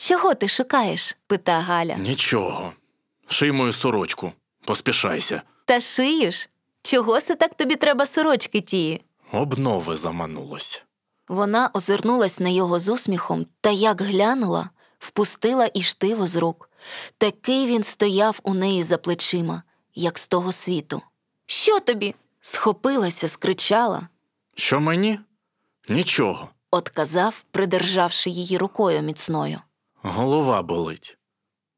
Чого 0.02 0.34
ти 0.36 0.48
шукаєш? 0.48 1.18
пита 1.28 1.60
Галя. 1.60 1.96
Нічого. 1.96 2.74
Ший 3.28 3.52
мою 3.52 3.74
сорочку. 3.74 4.32
Поспішайся. 4.66 5.42
Та 5.66 5.80
шиєш? 5.80 6.50
Чого 6.84 7.22
се 7.22 7.36
так 7.36 7.56
тобі 7.56 7.76
треба 7.76 8.06
сорочки 8.06 8.62
тії? 8.62 9.02
Обнови 9.32 9.98
заманулось. 9.98 10.84
Вона 11.28 11.70
озирнулась 11.74 12.40
на 12.40 12.50
його 12.50 12.80
з 12.80 12.90
усміхом 12.90 13.46
та 13.62 13.70
як 13.70 14.02
глянула, 14.02 14.70
впустила 15.00 15.70
і 15.74 15.82
штиво 15.82 16.28
з 16.28 16.36
рук. 16.36 16.70
Такий 17.18 17.68
він 17.68 17.84
стояв 17.84 18.40
у 18.44 18.54
неї 18.54 18.84
за 18.84 18.98
плечима, 18.98 19.64
як 19.96 20.18
з 20.18 20.28
того 20.28 20.52
світу. 20.52 21.02
Що 21.46 21.80
тобі? 21.80 22.16
схопилася, 22.42 23.28
скричала, 23.28 24.08
Що 24.56 24.80
мені? 24.80 25.20
Нічого. 25.90 26.50
отказав, 26.72 27.44
придержавши 27.52 28.30
її 28.30 28.58
рукою 28.58 29.02
міцною. 29.02 29.60
Голова 30.04 30.62
болить. 30.64 31.18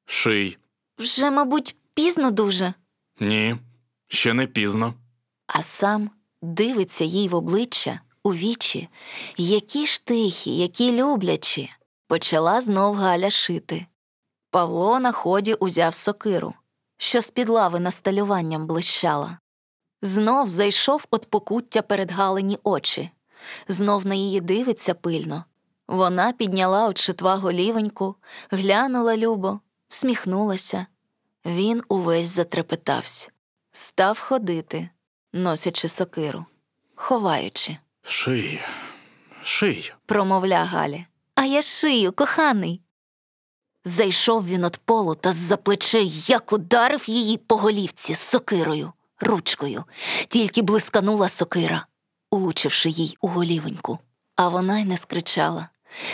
Ший. 0.06 0.58
Вже, 0.98 1.32
мабуть, 1.32 1.76
пізно 1.94 2.32
дуже, 2.32 2.74
Ні, 3.20 3.56
ще 4.08 4.34
не 4.34 4.48
пізно. 4.48 4.94
а 5.48 5.62
сам 5.62 6.10
дивиться 6.42 7.04
їй 7.04 7.28
в 7.28 7.36
обличчя, 7.36 8.00
у 8.24 8.34
вічі, 8.34 8.90
які 9.38 9.86
ж 9.88 10.06
тихі, 10.06 10.58
які 10.58 11.02
люблячі. 11.02 11.72
Почала 12.08 12.62
знов 12.62 12.96
Галя 12.96 13.30
шити. 13.30 13.86
Павло 14.52 15.00
на 15.00 15.12
ході 15.12 15.54
узяв 15.54 15.94
сокиру, 15.96 16.54
що 16.98 17.22
з-під 17.22 17.50
лави 17.50 17.80
насталюванням 17.80 18.68
блищала. 18.68 19.38
Знов 20.02 20.50
зайшов 20.50 21.06
от 21.12 21.30
покуття 21.30 21.82
перед 21.82 22.12
Галині 22.12 22.58
очі. 22.64 23.10
Знов 23.68 24.06
на 24.06 24.16
її 24.16 24.42
дивиться 24.42 24.94
пильно. 24.94 25.46
Вона 25.88 26.34
підняла 26.34 26.88
от 26.88 26.98
шитва 26.98 27.36
голівеньку, 27.36 28.16
глянула 28.52 29.18
любо, 29.18 29.60
всміхнулася. 29.88 30.86
Він 31.46 31.84
увесь 31.88 32.26
затрепетався. 32.26 33.30
Став 33.72 34.20
ходити, 34.20 34.90
носячи 35.34 35.88
сокиру, 35.88 36.46
ховаючи. 36.96 37.78
Ший. 38.04 38.62
Ший. 39.44 39.94
промовля 40.06 40.64
Галі. 40.66 41.06
А 41.36 41.46
я 41.46 41.62
шию, 41.62 42.12
коханий. 42.12 42.82
Зайшов 43.86 44.48
він 44.48 44.64
от 44.64 44.78
полу 44.78 45.16
та 45.16 45.34
з-за 45.34 45.58
плечей 45.58 46.24
як 46.28 46.54
ударив 46.54 47.10
її 47.10 47.38
по 47.38 47.56
голівці 47.58 48.14
з 48.14 48.20
сокирою, 48.20 48.94
ручкою, 49.20 49.84
тільки 50.28 50.62
блисканула 50.62 51.30
сокира, 51.30 51.86
улучивши 52.32 52.90
їй 52.90 53.18
у 53.22 53.28
голівеньку. 53.28 54.00
А 54.36 54.48
вона 54.48 54.80
й 54.80 54.86
не 54.86 54.98
скричала, 54.98 55.70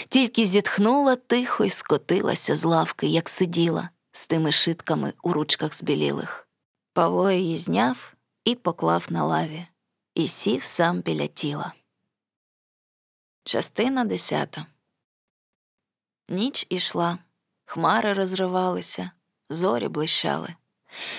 тільки 0.10 0.46
зітхнула 0.46 1.16
тихо 1.16 1.66
й 1.66 1.70
скотилася 1.70 2.56
з 2.56 2.64
лавки, 2.64 3.08
як 3.08 3.30
сиділа, 3.30 3.90
з 4.12 4.28
тими 4.28 4.52
шитками 4.52 5.14
у 5.24 5.34
ручках 5.34 5.74
збілілих. 5.74 6.48
Павло 6.94 7.32
її 7.32 7.58
зняв 7.58 8.14
і 8.44 8.56
поклав 8.56 9.08
на 9.10 9.26
лаві, 9.26 9.66
і 10.16 10.28
сів 10.28 10.64
сам 10.64 11.02
біля 11.02 11.28
тіла. 11.28 11.74
Частина 13.44 14.06
десята. 14.06 14.66
Ніч 16.30 16.68
ішла, 16.70 17.18
хмари 17.66 18.14
розривалися, 18.14 19.12
зорі 19.50 19.88
блищали. 19.88 20.56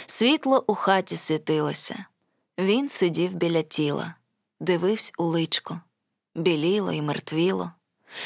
Світло 0.06 0.64
у 0.66 0.74
хаті 0.74 1.16
світилося. 1.16 2.04
Він 2.58 2.88
сидів 2.88 3.34
біля 3.34 3.62
тіла, 3.62 4.14
дивився 4.60 5.12
у 5.18 5.24
личко, 5.24 5.80
біліло 6.34 6.92
і 6.92 7.02
мертвіло, 7.02 7.72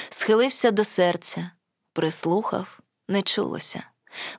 схилився 0.09 0.71
до 0.71 0.85
серця, 0.85 1.50
прислухав, 1.93 2.81
не 3.09 3.23
чулося. 3.23 3.83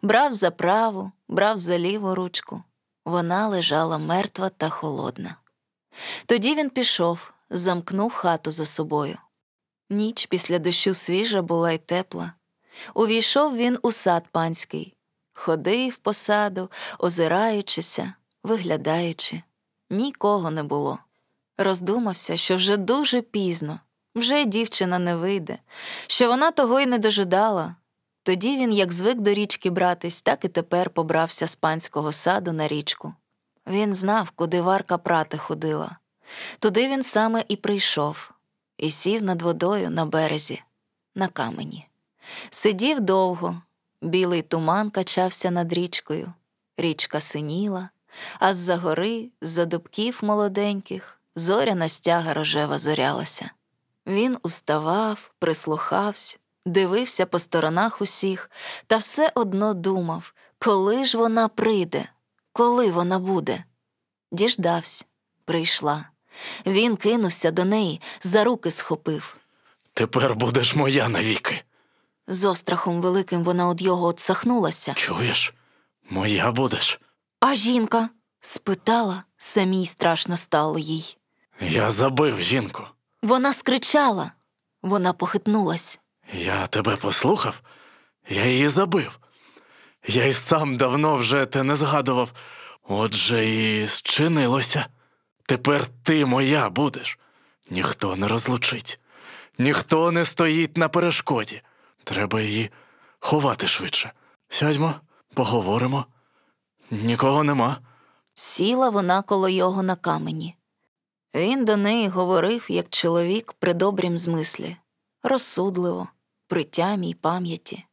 Брав 0.01 0.35
за 0.35 0.51
праву, 0.51 1.11
брав 1.27 1.57
за 1.57 1.79
ліву 1.79 2.15
ручку. 2.15 2.63
Вона 3.05 3.47
лежала 3.47 3.97
мертва 3.97 4.49
та 4.49 4.69
холодна. 4.69 5.37
Тоді 6.25 6.55
він 6.55 6.69
пішов, 6.69 7.33
замкнув 7.49 8.13
хату 8.13 8.51
за 8.51 8.65
собою. 8.65 9.17
Ніч 9.89 10.25
після 10.25 10.59
дощу 10.59 10.93
свіжа 10.93 11.41
була 11.41 11.71
й 11.71 11.77
тепла. 11.77 12.33
Увійшов 12.93 13.55
він 13.55 13.79
у 13.81 13.91
сад 13.91 14.23
панський, 14.31 14.95
ходив 15.33 15.97
по 15.97 16.13
саду, 16.13 16.71
озираючися, 16.99 18.13
виглядаючи. 18.43 19.41
Нікого 19.89 20.51
не 20.51 20.63
було. 20.63 20.99
Роздумався, 21.57 22.37
що 22.37 22.55
вже 22.55 22.77
дуже 22.77 23.21
пізно, 23.21 23.79
вже 24.15 24.45
дівчина 24.45 24.99
не 24.99 25.15
вийде, 25.15 25.57
що 26.07 26.27
вона 26.27 26.51
того 26.51 26.79
й 26.79 26.85
не 26.85 26.99
дожидала. 26.99 27.75
Тоді 28.23 28.57
він, 28.57 28.73
як 28.73 28.91
звик 28.91 29.21
до 29.21 29.33
річки 29.33 29.69
братись, 29.69 30.21
так 30.21 30.45
і 30.45 30.47
тепер 30.47 30.89
побрався 30.89 31.47
з 31.47 31.55
панського 31.55 32.11
саду 32.11 32.51
на 32.51 32.67
річку. 32.67 33.13
Він 33.67 33.93
знав, 33.93 34.31
куди 34.31 34.61
варка 34.61 34.97
прати 34.97 35.37
ходила. 35.37 35.97
Туди 36.59 36.87
він 36.87 37.03
саме 37.03 37.43
і 37.47 37.55
прийшов, 37.55 38.31
і 38.77 38.89
сів 38.89 39.23
над 39.23 39.41
водою 39.41 39.89
на 39.89 40.05
березі, 40.05 40.63
на 41.15 41.27
камені. 41.27 41.87
Сидів 42.49 42.99
довго, 42.99 43.61
білий 44.01 44.41
туман 44.41 44.89
качався 44.89 45.51
над 45.51 45.73
річкою, 45.73 46.33
річка 46.77 47.19
синіла, 47.19 47.89
а 48.39 48.53
з-за 48.53 48.77
гори, 48.77 49.29
з-за 49.41 49.65
дубків 49.65 50.19
молоденьких, 50.21 51.19
зоряна 51.35 51.87
стяга 51.87 52.33
рожева 52.33 52.77
зорялася. 52.77 53.51
Він 54.07 54.37
уставав, 54.43 55.31
прислухався, 55.39 56.37
дивився 56.65 57.25
по 57.25 57.39
сторонах 57.39 58.01
усіх, 58.01 58.51
та 58.87 58.97
все 58.97 59.31
одно 59.35 59.73
думав, 59.73 60.33
коли 60.59 61.05
ж 61.05 61.17
вона 61.17 61.47
прийде, 61.47 62.09
коли 62.51 62.91
вона 62.91 63.19
буде. 63.19 63.63
Діждався, 64.31 65.05
прийшла. 65.45 66.09
Він 66.65 66.97
кинувся 66.97 67.51
до 67.51 67.65
неї, 67.65 68.01
за 68.21 68.43
руки 68.43 68.71
схопив. 68.71 69.37
Тепер 69.93 70.35
будеш 70.35 70.75
моя 70.75 71.09
навіки. 71.09 71.63
З 72.27 72.45
острахом 72.45 73.01
великим 73.01 73.43
вона 73.43 73.67
од 73.67 73.81
його 73.81 74.05
отсахнулася. 74.05 74.93
Чуєш? 74.93 75.53
Моя 76.09 76.51
будеш. 76.51 76.99
А 77.39 77.55
жінка? 77.55 78.09
спитала, 78.39 79.23
самій 79.37 79.85
страшно 79.85 80.37
стало 80.37 80.79
їй. 80.79 81.17
Я 81.61 81.91
забив 81.91 82.41
жінку. 82.41 82.83
Вона 83.25 83.53
скричала, 83.53 84.31
вона 84.81 85.13
похитнулась. 85.13 85.99
Я 86.33 86.67
тебе 86.67 86.95
послухав, 86.95 87.61
я 88.29 88.45
її 88.45 88.69
забив. 88.69 89.19
Я 90.07 90.25
й 90.25 90.33
сам 90.33 90.77
давно 90.77 91.15
вже 91.15 91.45
те 91.45 91.63
не 91.63 91.75
згадував. 91.75 92.33
Отже, 92.87 93.45
і 93.49 93.87
зчинилося. 93.87 94.87
Тепер 95.45 95.85
ти 96.03 96.25
моя 96.25 96.69
будеш. 96.69 97.19
Ніхто 97.69 98.15
не 98.15 98.27
розлучить, 98.27 98.99
ніхто 99.57 100.11
не 100.11 100.25
стоїть 100.25 100.77
на 100.77 100.89
перешкоді. 100.89 101.61
Треба 102.03 102.41
її 102.41 102.69
ховати 103.19 103.67
швидше. 103.67 104.11
Сядьмо, 104.49 104.93
поговоримо. 105.33 106.05
Нікого 106.91 107.43
нема. 107.43 107.77
Сіла 108.33 108.89
вона 108.89 109.21
коло 109.21 109.49
його 109.49 109.83
на 109.83 109.95
камені. 109.95 110.55
Він 111.35 111.65
до 111.65 111.77
неї 111.77 112.07
говорив, 112.07 112.65
як 112.69 112.89
чоловік 112.89 113.53
при 113.53 113.73
добрім 113.73 114.17
змислі, 114.17 114.77
розсудливо, 115.23 116.07
при 116.47 116.63
тямі 116.63 117.09
й 117.09 117.13
пам'яті. 117.13 117.85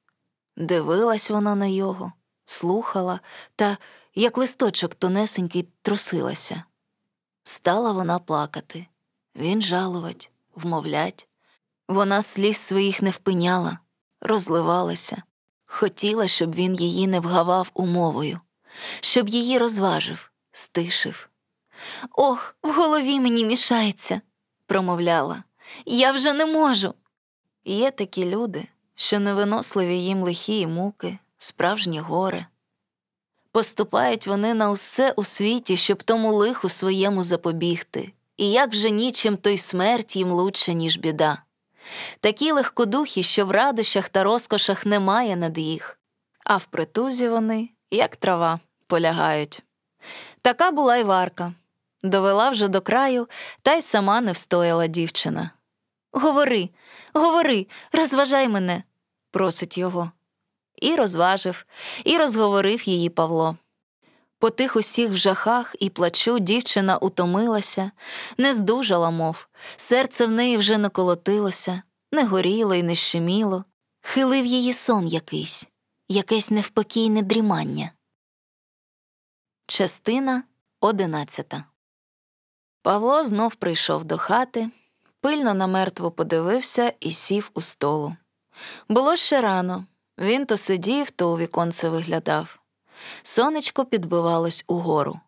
Дивилась 0.56 1.30
вона 1.30 1.54
на 1.54 1.66
його, 1.66 2.12
слухала 2.44 3.20
та, 3.56 3.78
як 4.14 4.38
листочок 4.38 4.94
тонесенький, 4.94 5.68
трусилася. 5.82 6.64
Стала 7.44 7.92
вона 7.92 8.18
плакати, 8.18 8.86
він 9.36 9.62
жалувать, 9.62 10.30
вмовлять. 10.54 11.28
Вона 11.88 12.22
сліз 12.22 12.56
своїх 12.56 13.02
не 13.02 13.10
впиняла, 13.10 13.78
розливалася, 14.20 15.22
хотіла, 15.66 16.28
щоб 16.28 16.54
він 16.54 16.74
її 16.74 17.06
не 17.06 17.20
вгавав 17.20 17.70
умовою, 17.74 18.40
щоб 19.00 19.28
її 19.28 19.58
розважив, 19.58 20.30
стишив. 20.52 21.31
Ох, 22.12 22.56
в 22.62 22.72
голові 22.72 23.20
мені 23.20 23.46
мішається, 23.46 24.20
промовляла. 24.66 25.44
Я 25.86 26.12
вже 26.12 26.32
не 26.32 26.46
можу. 26.46 26.94
Є 27.64 27.90
такі 27.90 28.30
люди, 28.30 28.64
що 28.94 29.20
невиносливі 29.20 29.98
їм 29.98 30.22
лихі 30.22 30.60
і 30.60 30.66
муки, 30.66 31.18
справжні 31.38 32.00
горе. 32.00 32.46
Поступають 33.52 34.26
вони 34.26 34.54
на 34.54 34.70
усе 34.70 35.12
у 35.16 35.24
світі, 35.24 35.76
щоб 35.76 36.02
тому 36.02 36.32
лиху 36.32 36.68
своєму 36.68 37.22
запобігти, 37.22 38.12
і 38.36 38.50
як 38.50 38.74
же 38.74 38.90
нічим 38.90 39.36
той 39.36 39.58
смерть 39.58 40.16
їм 40.16 40.30
лучше, 40.30 40.74
ніж 40.74 40.98
біда. 40.98 41.42
Такі 42.20 42.52
легкодухі, 42.52 43.22
що 43.22 43.46
в 43.46 43.50
радощах 43.50 44.08
та 44.08 44.24
розкошах 44.24 44.86
немає 44.86 45.36
над 45.36 45.58
їх, 45.58 45.98
а 46.44 46.56
в 46.56 46.66
притузі 46.66 47.28
вони, 47.28 47.68
як 47.90 48.16
трава, 48.16 48.60
полягають. 48.86 49.62
Така 50.42 50.70
була 50.70 50.96
й 50.96 51.04
варка. 51.04 51.52
Довела 52.02 52.50
вже 52.50 52.68
до 52.68 52.80
краю, 52.80 53.28
та 53.62 53.74
й 53.74 53.82
сама 53.82 54.20
не 54.20 54.32
встояла 54.32 54.86
дівчина. 54.86 55.50
Говори, 56.12 56.68
говори, 57.14 57.66
розважай 57.92 58.48
мене, 58.48 58.82
просить 59.30 59.78
його. 59.78 60.10
І 60.76 60.96
розважив, 60.96 61.66
і 62.04 62.18
розговорив 62.18 62.88
її 62.88 63.08
Павло. 63.08 63.56
По 64.38 64.50
тих 64.50 64.76
усіх 64.76 65.10
вжахах 65.10 65.76
і 65.80 65.90
плачу 65.90 66.38
дівчина 66.38 66.96
утомилася, 66.96 67.90
не 68.38 68.54
здужала, 68.54 69.10
мов, 69.10 69.48
серце 69.76 70.26
в 70.26 70.30
неї 70.30 70.56
вже 70.56 70.78
не 70.78 70.88
колотилося, 70.88 71.82
не 72.12 72.24
горіло 72.24 72.74
і 72.74 72.82
не 72.82 72.94
щеміло, 72.94 73.64
хилив 74.00 74.46
її 74.46 74.72
сон 74.72 75.06
якийсь, 75.06 75.68
якесь 76.08 76.50
невпокійне 76.50 77.22
дрімання. 77.22 77.92
Частина 79.66 80.42
одинадцята 80.80 81.64
Павло 82.82 83.24
знов 83.24 83.54
прийшов 83.54 84.04
до 84.04 84.18
хати, 84.18 84.70
пильно 85.20 85.54
на 85.54 85.66
мертву 85.66 86.10
подивився 86.10 86.92
і 87.00 87.12
сів 87.12 87.50
у 87.54 87.60
столу. 87.60 88.16
Було 88.88 89.16
ще 89.16 89.40
рано. 89.40 89.86
Він 90.18 90.46
то 90.46 90.56
сидів, 90.56 91.10
то 91.10 91.32
у 91.32 91.38
віконце 91.38 91.88
виглядав. 91.88 92.58
Сонечко 93.22 93.84
підбивалось 93.84 94.64
угору. 94.66 95.20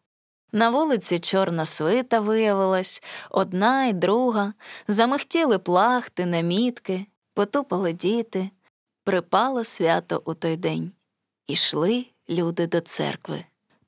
На 0.52 0.70
вулиці 0.70 1.18
чорна 1.18 1.66
свита 1.66 2.20
виявилась, 2.20 3.02
одна 3.30 3.84
й 3.84 3.92
друга, 3.92 4.52
замихтіли 4.88 5.58
плахти, 5.58 6.26
намітки, 6.26 7.06
потупали 7.34 7.92
діти. 7.92 8.50
Припало 9.04 9.64
свято 9.64 10.22
у 10.24 10.34
той 10.34 10.56
день. 10.56 10.92
Ішли 11.46 12.06
люди 12.28 12.66
до 12.66 12.80
церкви. 12.80 13.44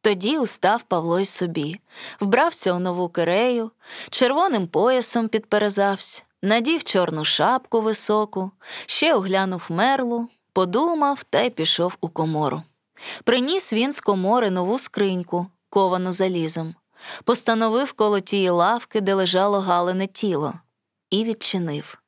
Тоді 0.06 0.38
устав 0.38 0.82
Павло 0.82 1.20
й 1.20 1.24
собі, 1.24 1.80
вбрався 2.20 2.72
у 2.72 2.78
нову 2.78 3.08
кирею, 3.08 3.70
червоним 4.10 4.66
поясом 4.66 5.28
підперезався, 5.28 6.22
надів 6.42 6.84
чорну 6.84 7.24
шапку 7.24 7.80
високу, 7.80 8.50
ще 8.86 9.14
оглянув 9.14 9.66
мерлу, 9.68 10.28
подумав 10.52 11.24
та 11.24 11.40
й 11.40 11.50
пішов 11.50 11.96
у 12.00 12.08
комору. 12.08 12.62
Приніс 13.24 13.72
він 13.72 13.92
з 13.92 14.00
комори 14.00 14.50
нову 14.50 14.78
скриньку, 14.78 15.46
ковану 15.70 16.12
залізом, 16.12 16.74
постановив 17.24 17.92
коло 17.92 18.20
тієї 18.20 18.50
лавки, 18.50 19.00
де 19.00 19.14
лежало 19.14 19.60
галине 19.60 20.06
тіло, 20.06 20.52
і 21.10 21.24
відчинив. 21.24 21.98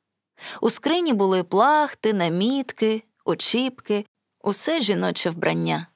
У 0.61 0.69
скрині 0.69 1.13
були 1.13 1.43
плахти, 1.43 2.13
намітки, 2.13 3.03
очіпки, 3.25 4.05
усе 4.43 4.81
жіноче 4.81 5.29
вбрання. 5.29 5.88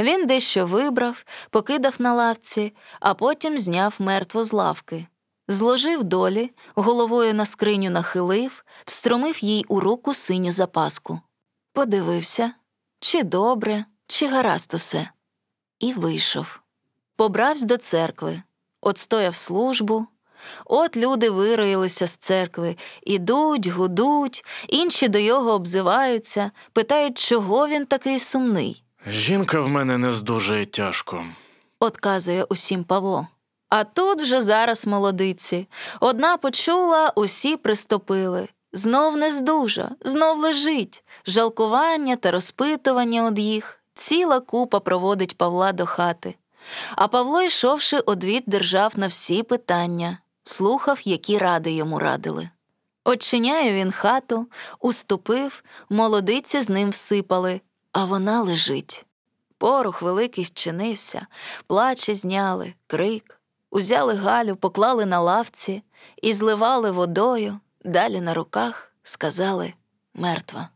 Він 0.00 0.26
дещо 0.26 0.66
вибрав, 0.66 1.24
покидав 1.50 1.96
на 1.98 2.14
лавці, 2.14 2.74
а 3.00 3.14
потім 3.14 3.58
зняв 3.58 3.94
мертву 3.98 4.44
з 4.44 4.52
лавки. 4.52 5.06
Зложив 5.48 6.04
долі, 6.04 6.50
головою 6.74 7.34
на 7.34 7.46
скриню 7.46 7.90
нахилив, 7.90 8.64
встромив 8.84 9.44
їй 9.44 9.64
у 9.68 9.80
руку 9.80 10.14
синю 10.14 10.52
запаску. 10.52 11.20
Подивився, 11.72 12.52
чи 13.00 13.22
добре, 13.22 13.84
чи 14.06 14.26
гаразд 14.26 14.74
усе, 14.74 15.10
і 15.78 15.92
вийшов. 15.92 16.60
Побравсь 17.16 17.62
до 17.62 17.76
церкви, 17.76 18.42
отстояв 18.80 19.34
службу. 19.34 20.06
От 20.64 20.96
люди 20.96 21.30
вироїлися 21.30 22.06
з 22.06 22.16
церкви, 22.16 22.76
ідуть, 23.02 23.66
гудуть, 23.66 24.44
інші 24.68 25.08
до 25.08 25.18
його 25.18 25.52
обзиваються, 25.52 26.50
питають, 26.72 27.18
чого 27.18 27.68
він 27.68 27.86
такий 27.86 28.18
сумний. 28.18 28.83
Жінка 29.06 29.60
в 29.60 29.68
мене 29.68 29.98
не 29.98 30.12
здужує 30.12 30.64
тяжко. 30.64 31.24
Отказує 31.80 32.44
усім 32.44 32.84
Павло. 32.84 33.26
А 33.68 33.84
тут 33.84 34.20
вже 34.20 34.42
зараз 34.42 34.86
молодиці. 34.86 35.68
Одна 36.00 36.36
почула, 36.36 37.12
усі 37.16 37.56
приступили. 37.56 38.48
Знов 38.72 39.16
не 39.16 39.32
здужа, 39.32 39.90
знов 40.00 40.38
лежить. 40.38 41.04
Жалкування 41.26 42.16
та 42.16 42.30
розпитування 42.30 43.26
од 43.26 43.38
їх. 43.38 43.80
Ціла 43.94 44.40
купа 44.40 44.80
проводить 44.80 45.38
Павла 45.38 45.72
до 45.72 45.86
хати. 45.86 46.34
А 46.96 47.08
Павло, 47.08 47.42
йшовши, 47.42 47.98
одвід 47.98 48.44
держав 48.46 48.92
на 48.96 49.06
всі 49.06 49.42
питання, 49.42 50.18
слухав, 50.44 51.00
які 51.04 51.38
ради 51.38 51.70
йому 51.70 51.98
радили. 51.98 52.48
Очиняє 53.04 53.74
він 53.74 53.92
хату, 53.92 54.46
уступив, 54.80 55.64
молодиці 55.90 56.60
з 56.60 56.68
ним 56.68 56.90
всипали, 56.90 57.60
а 57.94 58.04
вона 58.04 58.42
лежить. 58.42 59.06
Порох 59.58 60.02
великий 60.02 60.44
зчинився, 60.44 61.26
плаче 61.66 62.14
зняли, 62.14 62.74
крик. 62.86 63.40
Узяли 63.70 64.14
Галю, 64.14 64.56
поклали 64.56 65.06
на 65.06 65.20
лавці 65.20 65.82
і 66.22 66.32
зливали 66.32 66.90
водою, 66.90 67.60
далі 67.84 68.20
на 68.20 68.34
руках 68.34 68.92
сказали 69.02 69.74
мертва. 70.14 70.68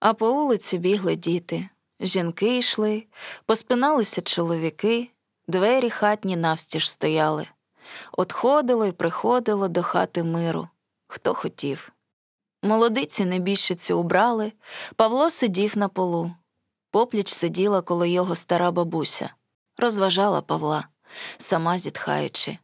А 0.00 0.14
по 0.14 0.32
вулиці 0.32 0.78
бігли 0.78 1.16
діти, 1.16 1.68
жінки 2.00 2.58
йшли, 2.58 3.06
поспиналися 3.46 4.22
чоловіки, 4.22 5.10
двері 5.48 5.90
хатні 5.90 6.36
навстіж 6.36 6.90
стояли. 6.90 7.46
Отходило 8.12 8.86
й 8.86 8.92
приходило 8.92 9.68
до 9.68 9.82
хати 9.82 10.22
миру, 10.22 10.68
хто 11.06 11.34
хотів. 11.34 11.93
Молодиці 12.64 13.24
небіжчиці 13.24 13.92
убрали, 13.92 14.52
Павло 14.96 15.30
сидів 15.30 15.78
на 15.78 15.88
полу. 15.88 16.32
Попліч 16.90 17.28
сиділа 17.28 17.82
коло 17.82 18.06
його 18.06 18.34
стара 18.34 18.70
бабуся. 18.70 19.30
розважала 19.76 20.42
Павла, 20.42 20.88
сама 21.38 21.78
зітхаючи. 21.78 22.58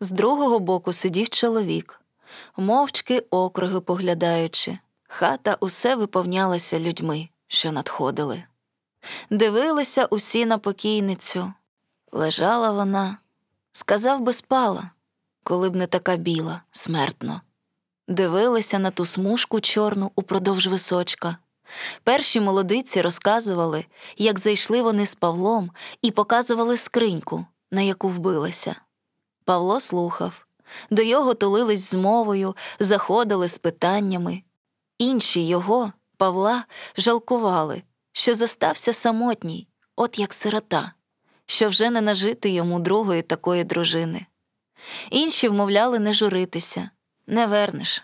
З 0.00 0.10
другого 0.10 0.58
боку 0.58 0.92
сидів 0.92 1.28
чоловік, 1.28 2.00
мовчки 2.56 3.18
округи 3.30 3.80
поглядаючи. 3.80 4.78
Хата 5.08 5.56
усе 5.60 5.96
виповнялася 5.96 6.80
людьми, 6.80 7.28
що 7.48 7.72
надходили. 7.72 8.44
Дивилися 9.30 10.04
усі 10.04 10.46
на 10.46 10.58
покійницю. 10.58 11.52
Лежала 12.12 12.70
вона, 12.70 13.18
сказав 13.72 14.20
би 14.20 14.32
спала, 14.32 14.90
коли 15.42 15.70
б 15.70 15.76
не 15.76 15.86
така 15.86 16.16
біла, 16.16 16.62
смертно. 16.70 17.40
Дивилися 18.08 18.78
на 18.78 18.90
ту 18.90 19.04
смужку 19.04 19.60
чорну 19.60 20.10
упродовж 20.16 20.66
височка. 20.66 21.36
Перші 22.02 22.40
молодиці 22.40 23.00
розказували, 23.00 23.84
як 24.16 24.38
зайшли 24.38 24.82
вони 24.82 25.06
з 25.06 25.14
Павлом 25.14 25.70
і 26.02 26.10
показували 26.10 26.76
скриньку, 26.76 27.46
на 27.70 27.80
яку 27.80 28.08
вбилася. 28.08 28.76
Павло 29.44 29.80
слухав, 29.80 30.46
до 30.90 31.02
його 31.02 31.34
тулились 31.34 31.90
з 31.90 31.94
мовою, 31.94 32.56
заходили 32.80 33.48
з 33.48 33.58
питаннями. 33.58 34.42
Інші 34.98 35.46
його, 35.46 35.92
Павла, 36.16 36.64
жалкували, 36.96 37.82
що 38.12 38.34
зостався 38.34 38.92
самотній, 38.92 39.68
от 39.96 40.18
як 40.18 40.32
сирота, 40.32 40.92
що 41.46 41.68
вже 41.68 41.90
не 41.90 42.00
нажити 42.00 42.50
йому 42.50 42.80
другої 42.80 43.22
такої 43.22 43.64
дружини. 43.64 44.26
Інші 45.10 45.48
вмовляли 45.48 45.98
не 45.98 46.12
журитися, 46.12 46.90
не 47.26 47.46
вернеш. 47.46 48.02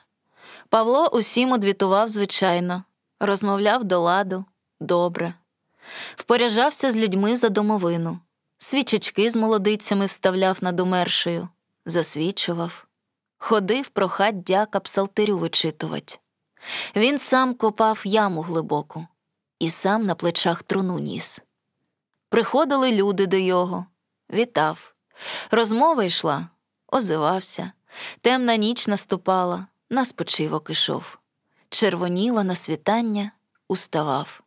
Павло 0.68 1.08
усім 1.08 1.52
одвітував 1.52 2.08
звичайно, 2.08 2.84
розмовляв 3.20 3.84
до 3.84 4.00
ладу, 4.00 4.44
добре, 4.80 5.34
впоряджався 6.16 6.90
з 6.90 6.96
людьми 6.96 7.36
за 7.36 7.48
домовину, 7.48 8.18
свічечки 8.58 9.30
з 9.30 9.36
молодицями 9.36 10.06
вставляв 10.06 10.58
над 10.60 10.80
умершою, 10.80 11.48
засвічував, 11.86 12.86
ходив 13.38 13.88
прохать 13.88 14.42
дяка 14.42 14.80
псалтирю 14.80 15.38
вичитувати. 15.38 16.18
Він 16.96 17.18
сам 17.18 17.54
копав 17.54 18.02
яму 18.04 18.42
глибоку 18.42 19.06
і 19.58 19.70
сам 19.70 20.06
на 20.06 20.14
плечах 20.14 20.62
труну 20.62 20.98
ніс. 20.98 21.42
Приходили 22.28 22.92
люди 22.92 23.26
до 23.26 23.36
його, 23.36 23.86
вітав. 24.32 24.94
Розмова 25.50 26.04
йшла, 26.04 26.48
озивався, 26.88 27.72
темна 28.20 28.56
ніч 28.56 28.88
наступала, 28.88 29.66
на 29.90 30.04
спочивок 30.04 30.70
ішов. 30.70 31.18
Червоніла 31.68 32.44
на 32.44 32.54
світання, 32.54 33.32
уставав. 33.68 34.42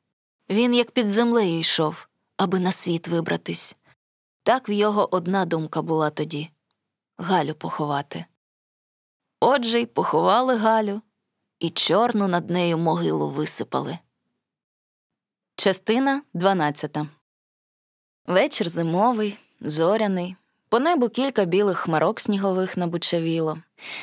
Він, 0.49 0.73
як 0.73 0.91
під 0.91 1.07
землею 1.07 1.59
йшов, 1.59 2.07
аби 2.37 2.59
на 2.59 2.71
світ 2.71 3.07
вибратись. 3.07 3.75
Так 4.43 4.69
в 4.69 4.71
його 4.71 5.15
одна 5.15 5.45
думка 5.45 5.81
була 5.81 6.09
тоді 6.09 6.49
Галю 7.17 7.53
поховати. 7.53 8.25
Отже 9.39 9.79
й 9.79 9.85
поховали 9.85 10.55
Галю, 10.55 11.01
і 11.59 11.69
чорну 11.69 12.27
над 12.27 12.49
нею 12.49 12.77
могилу 12.77 13.29
висипали. 13.29 13.97
Частина 15.55 16.21
12 16.33 16.97
Вечір 18.25 18.69
зимовий, 18.69 19.37
зоряний. 19.61 20.35
По 20.75 20.79
небу 20.79 21.09
кілька 21.09 21.45
білих 21.45 21.77
хмарок 21.77 22.19
снігових 22.19 22.77
набучавіло. 22.77 23.57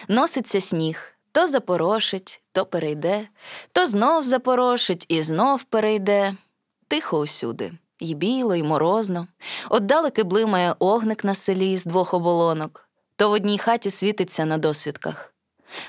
Носиться 0.08 0.60
сніг, 0.60 1.02
то 1.32 1.46
запорошить, 1.46 2.42
то 2.52 2.66
перейде, 2.66 3.28
то 3.72 3.86
знов 3.86 4.24
запорошить 4.24 5.06
і 5.08 5.22
знов 5.22 5.62
перейде. 5.62 6.34
Тихо 6.88 7.18
усюди, 7.18 7.72
і 7.98 8.14
біло, 8.14 8.54
і 8.54 8.62
морозно. 8.62 9.26
Отдалеки 9.68 10.22
блимає 10.22 10.74
огник 10.78 11.24
на 11.24 11.34
селі 11.34 11.76
з 11.76 11.84
двох 11.84 12.14
оболонок, 12.14 12.88
то 13.16 13.28
в 13.28 13.32
одній 13.32 13.58
хаті 13.58 13.90
світиться 13.90 14.44
на 14.44 14.58
досвідках. 14.58 15.34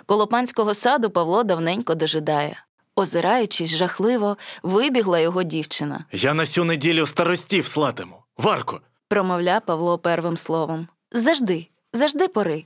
Коло 0.05 0.27
панського 0.27 0.73
саду 0.73 1.09
Павло 1.09 1.43
давненько 1.43 1.95
дожидає. 1.95 2.63
Озираючись 2.95 3.75
жахливо, 3.75 4.37
вибігла 4.63 5.19
його 5.19 5.43
дівчина. 5.43 6.05
Я 6.11 6.33
на 6.33 6.45
сю 6.45 6.63
неділю 6.63 7.05
старостів 7.05 7.67
слатиму. 7.67 8.15
Варко, 8.37 8.81
Промовля 9.13 9.59
Павло 9.59 9.97
первим 9.97 10.37
словом. 10.37 10.87
Завжди, 11.11 11.69
завжди 11.93 12.27
пори. 12.27 12.65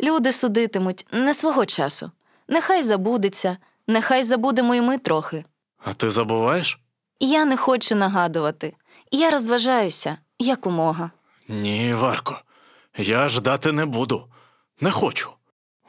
Люди 0.00 0.32
судитимуть 0.32 1.06
не 1.12 1.34
свого 1.34 1.66
часу. 1.66 2.12
Нехай 2.48 2.82
забудеться, 2.82 3.58
нехай 3.86 4.22
забудемо 4.22 4.74
і 4.74 4.80
ми 4.80 4.98
трохи. 4.98 5.44
а 5.84 5.94
ти 5.94 6.10
забуваєш? 6.10 6.78
Я 7.20 7.44
не 7.44 7.56
хочу 7.56 7.94
нагадувати. 7.94 8.74
Я 9.10 9.30
розважаюся, 9.30 10.18
якомога. 10.38 11.10
Ні, 11.48 11.94
Варко, 11.94 12.38
я 12.96 13.28
ждати 13.28 13.72
не 13.72 13.86
буду. 13.86 14.24
Не 14.80 14.90
хочу. 14.90 15.30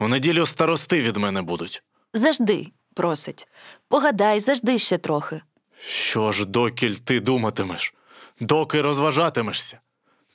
У 0.00 0.08
неділю 0.08 0.46
старости 0.46 1.00
від 1.02 1.16
мене 1.16 1.42
будуть. 1.42 1.82
Завжди, 2.14 2.66
просить. 2.94 3.48
Погадай, 3.88 4.40
завжди 4.40 4.78
ще 4.78 4.98
трохи. 4.98 5.42
Що 5.80 6.32
ж 6.32 6.44
докіль 6.44 6.94
ти 6.94 7.20
думатимеш? 7.20 7.94
Доки 8.40 8.82
розважатимешся? 8.82 9.80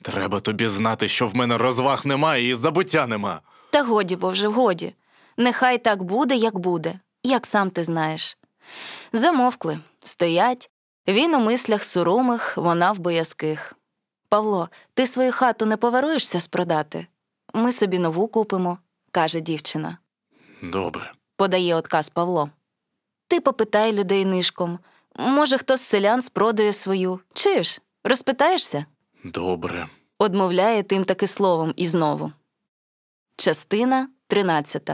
Треба 0.02 0.40
тобі 0.40 0.68
знати, 0.68 1.08
що 1.08 1.26
в 1.28 1.36
мене 1.36 1.58
розваг 1.58 2.06
немає 2.06 2.48
і 2.48 2.54
забуття 2.54 3.06
нема. 3.06 3.40
Та 3.70 3.82
годі, 3.82 4.16
бо 4.16 4.30
вже 4.30 4.48
годі. 4.48 4.94
Нехай 5.36 5.78
так 5.78 6.02
буде, 6.02 6.36
як 6.36 6.58
буде, 6.58 7.00
як 7.22 7.46
сам 7.46 7.70
ти 7.70 7.84
знаєш. 7.84 8.38
Замовкли, 9.12 9.78
стоять. 10.02 10.70
Він 11.08 11.34
у 11.34 11.38
мислях 11.40 11.82
сурумих, 11.82 12.56
вона 12.56 12.92
в 12.92 12.98
боязких. 12.98 13.72
Павло, 14.28 14.68
ти 14.94 15.06
свою 15.06 15.32
хату 15.32 15.66
не 15.66 15.76
поверуєшся 15.76 16.40
спродати? 16.40 17.06
Ми 17.54 17.72
собі 17.72 17.98
нову 17.98 18.28
купимо, 18.28 18.78
каже 19.10 19.40
дівчина. 19.40 19.98
Добре. 20.62 21.12
Подає 21.36 21.74
отказ 21.74 22.08
Павло. 22.08 22.50
Ти 23.28 23.40
попитай 23.40 23.92
людей 23.92 24.24
нишком. 24.24 24.78
Може, 25.18 25.58
хто 25.58 25.76
з 25.76 25.80
селян 25.80 26.22
спродає 26.22 26.72
свою. 26.72 27.20
Чуєш? 27.34 27.80
Розпитаєшся? 28.04 28.84
Добре. 29.32 29.88
Одмовляє 30.18 30.82
тим 30.82 31.04
таки 31.04 31.26
словом 31.26 31.72
і 31.76 31.86
знову. 31.86 32.32
Частина 33.36 34.08
13 34.26 34.90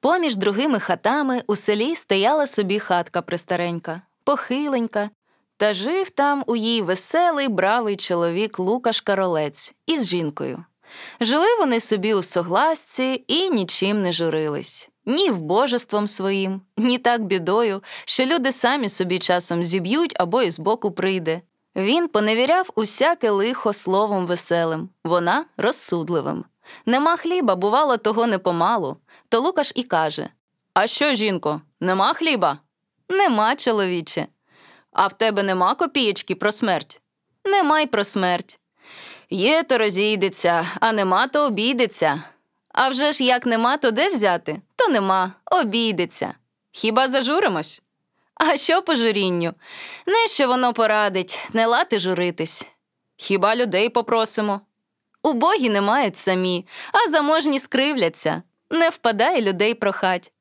Поміж 0.00 0.36
другими 0.36 0.78
хатами 0.78 1.42
у 1.46 1.56
селі 1.56 1.94
стояла 1.96 2.46
собі 2.46 2.78
хатка 2.78 3.22
пристаренька, 3.22 4.02
похиленька, 4.24 5.10
та 5.56 5.74
жив 5.74 6.10
там 6.10 6.44
у 6.46 6.56
їй 6.56 6.82
веселий 6.82 7.48
бравий 7.48 7.96
чоловік 7.96 8.58
Лукаш 8.58 9.00
Каролець 9.00 9.74
із 9.86 10.08
жінкою. 10.08 10.64
Жили 11.20 11.56
вони 11.58 11.80
собі 11.80 12.14
у 12.14 12.22
согласці 12.22 13.24
і 13.26 13.50
нічим 13.50 14.02
не 14.02 14.12
журились. 14.12 14.90
Ні 15.06 15.30
вбожеством 15.30 16.08
своїм, 16.08 16.60
ні 16.76 16.98
так 16.98 17.24
бідою, 17.24 17.82
що 18.04 18.24
люди 18.24 18.52
самі 18.52 18.88
собі 18.88 19.18
часом 19.18 19.64
зіб'ють 19.64 20.14
або 20.18 20.42
і 20.42 20.50
збоку 20.50 20.92
прийде. 20.92 21.40
Він 21.76 22.08
поневіряв 22.08 22.70
усяке 22.74 23.30
лихо 23.30 23.72
словом 23.72 24.26
веселим, 24.26 24.88
вона 25.04 25.44
розсудливим. 25.56 26.44
Нема 26.86 27.16
хліба, 27.16 27.56
бувало, 27.56 27.96
того 27.96 28.26
не 28.26 28.38
помалу. 28.38 28.96
То 29.28 29.40
Лукаш 29.40 29.72
і 29.74 29.82
каже: 29.82 30.28
А 30.74 30.86
що, 30.86 31.14
жінко, 31.14 31.60
нема 31.80 32.12
хліба? 32.12 32.58
Нема, 33.08 33.56
чоловіче. 33.56 34.26
А 34.92 35.06
в 35.06 35.12
тебе 35.12 35.42
нема 35.42 35.74
копієчки 35.74 36.34
про 36.34 36.52
смерть? 36.52 37.00
Нема 37.44 37.80
й 37.80 37.86
про 37.86 38.04
смерть. 38.04 38.58
Є, 39.30 39.62
то 39.62 39.78
розійдеться, 39.78 40.66
а 40.80 40.92
нема, 40.92 41.28
то 41.28 41.46
обійдеться. 41.46 42.22
А 42.68 42.88
вже 42.88 43.12
ж 43.12 43.24
як 43.24 43.46
нема, 43.46 43.76
то 43.76 43.90
де 43.90 44.10
взяти? 44.10 44.62
То 44.76 44.88
нема, 44.88 45.32
обійдеться. 45.50 46.34
Хіба 46.72 47.08
зажуримось? 47.08 47.82
А 48.44 48.56
що 48.56 48.82
по 48.82 48.94
журінню? 48.94 49.54
Не 50.06 50.26
що 50.26 50.48
воно 50.48 50.72
порадить, 50.72 51.48
не 51.52 51.66
лати 51.66 51.98
журитись. 51.98 52.66
Хіба 53.16 53.56
людей 53.56 53.88
попросимо? 53.88 54.60
Убогі 55.22 55.68
не 55.68 55.80
мають 55.80 56.16
самі, 56.16 56.66
а 56.92 57.10
заможні 57.10 57.58
скривляться. 57.58 58.42
Не 58.70 58.88
впадає 58.88 59.42
людей 59.42 59.74
прохать. 59.74 60.32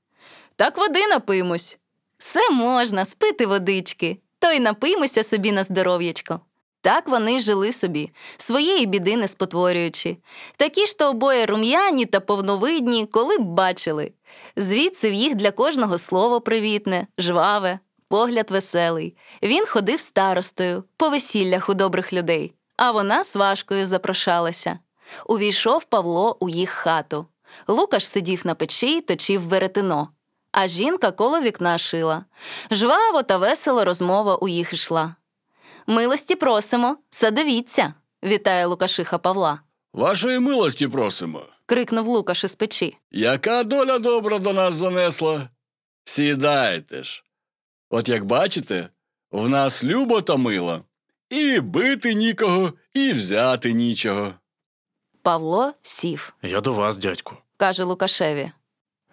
Так 0.55 0.77
води 0.77 1.07
напимось. 1.07 1.77
Все 2.17 2.49
можна, 2.49 3.05
спити 3.05 3.45
водички, 3.45 4.17
то 4.39 4.51
й 4.51 4.59
напиймося 4.59 5.23
собі 5.23 5.51
на 5.51 5.63
здоров'ячко. 5.63 6.39
Так 6.81 7.07
вони 7.07 7.39
жили 7.39 7.71
собі, 7.71 8.11
своєї 8.37 8.85
біди 8.85 9.17
не 9.17 9.27
спотворюючи. 9.27 10.17
Такі 10.57 10.85
ж 10.85 10.97
то 10.97 11.09
обоє 11.09 11.45
рум'яні 11.45 12.05
та 12.05 12.19
повновидні, 12.19 13.05
коли 13.05 13.37
б 13.37 13.41
бачили. 13.41 14.11
Звідси 14.55 15.09
в 15.09 15.13
їх 15.13 15.35
для 15.35 15.51
кожного 15.51 15.97
слово 15.97 16.41
привітне, 16.41 17.07
жваве, 17.17 17.79
погляд 18.11 18.51
веселий. 18.51 19.15
Він 19.43 19.65
ходив 19.65 19.99
старостою 19.99 20.83
по 20.97 21.09
весіллях 21.09 21.69
у 21.69 21.73
добрих 21.73 22.13
людей, 22.13 22.53
а 22.77 22.91
вона 22.91 23.23
сважкою 23.23 23.87
запрошалася. 23.87 24.79
Увійшов 25.25 25.85
Павло 25.85 26.37
у 26.39 26.49
їх 26.49 26.69
хату. 26.69 27.25
Лукаш 27.67 28.07
сидів 28.07 28.41
на 28.45 28.55
печі 28.55 28.87
й 28.97 29.01
точив 29.01 29.41
веретено, 29.41 30.09
а 30.51 30.67
жінка 30.67 31.11
коло 31.11 31.41
вікна 31.41 31.77
шила. 31.77 32.25
Жваво 32.71 33.23
та 33.23 33.37
весело 33.37 33.85
розмова 33.85 34.35
у 34.35 34.47
їх 34.47 34.73
ішла. 34.73 35.15
Милості 35.87 36.35
просимо, 36.35 36.97
садовіться, 37.09 37.93
вітає 38.23 38.65
Лукашиха 38.65 39.17
Павла. 39.17 39.59
Вашої 39.93 40.39
милості 40.39 40.87
просимо. 40.87 41.41
крикнув 41.65 42.07
Лукаш 42.07 42.43
із 42.43 42.55
печі. 42.55 42.97
Яка 43.11 43.63
доля 43.63 43.99
добра 43.99 44.39
до 44.39 44.53
нас 44.53 44.75
занесла? 44.75 45.49
Сідайте 46.05 47.03
ж. 47.03 47.23
От 47.91 48.09
як 48.09 48.25
бачите, 48.25 48.89
в 49.31 49.49
нас 49.49 49.83
любо 49.83 50.21
та 50.21 50.35
мило. 50.37 50.85
І 51.29 51.59
бити 51.59 52.13
нікого, 52.13 52.73
і 52.93 53.13
взяти 53.13 53.73
нічого. 53.73 54.33
Павло 55.21 55.73
сів, 55.81 56.33
Я 56.41 56.61
до 56.61 56.73
вас, 56.73 56.97
дядьку. 56.97 57.37
каже 57.57 57.83
Лукашеві. 57.83 58.51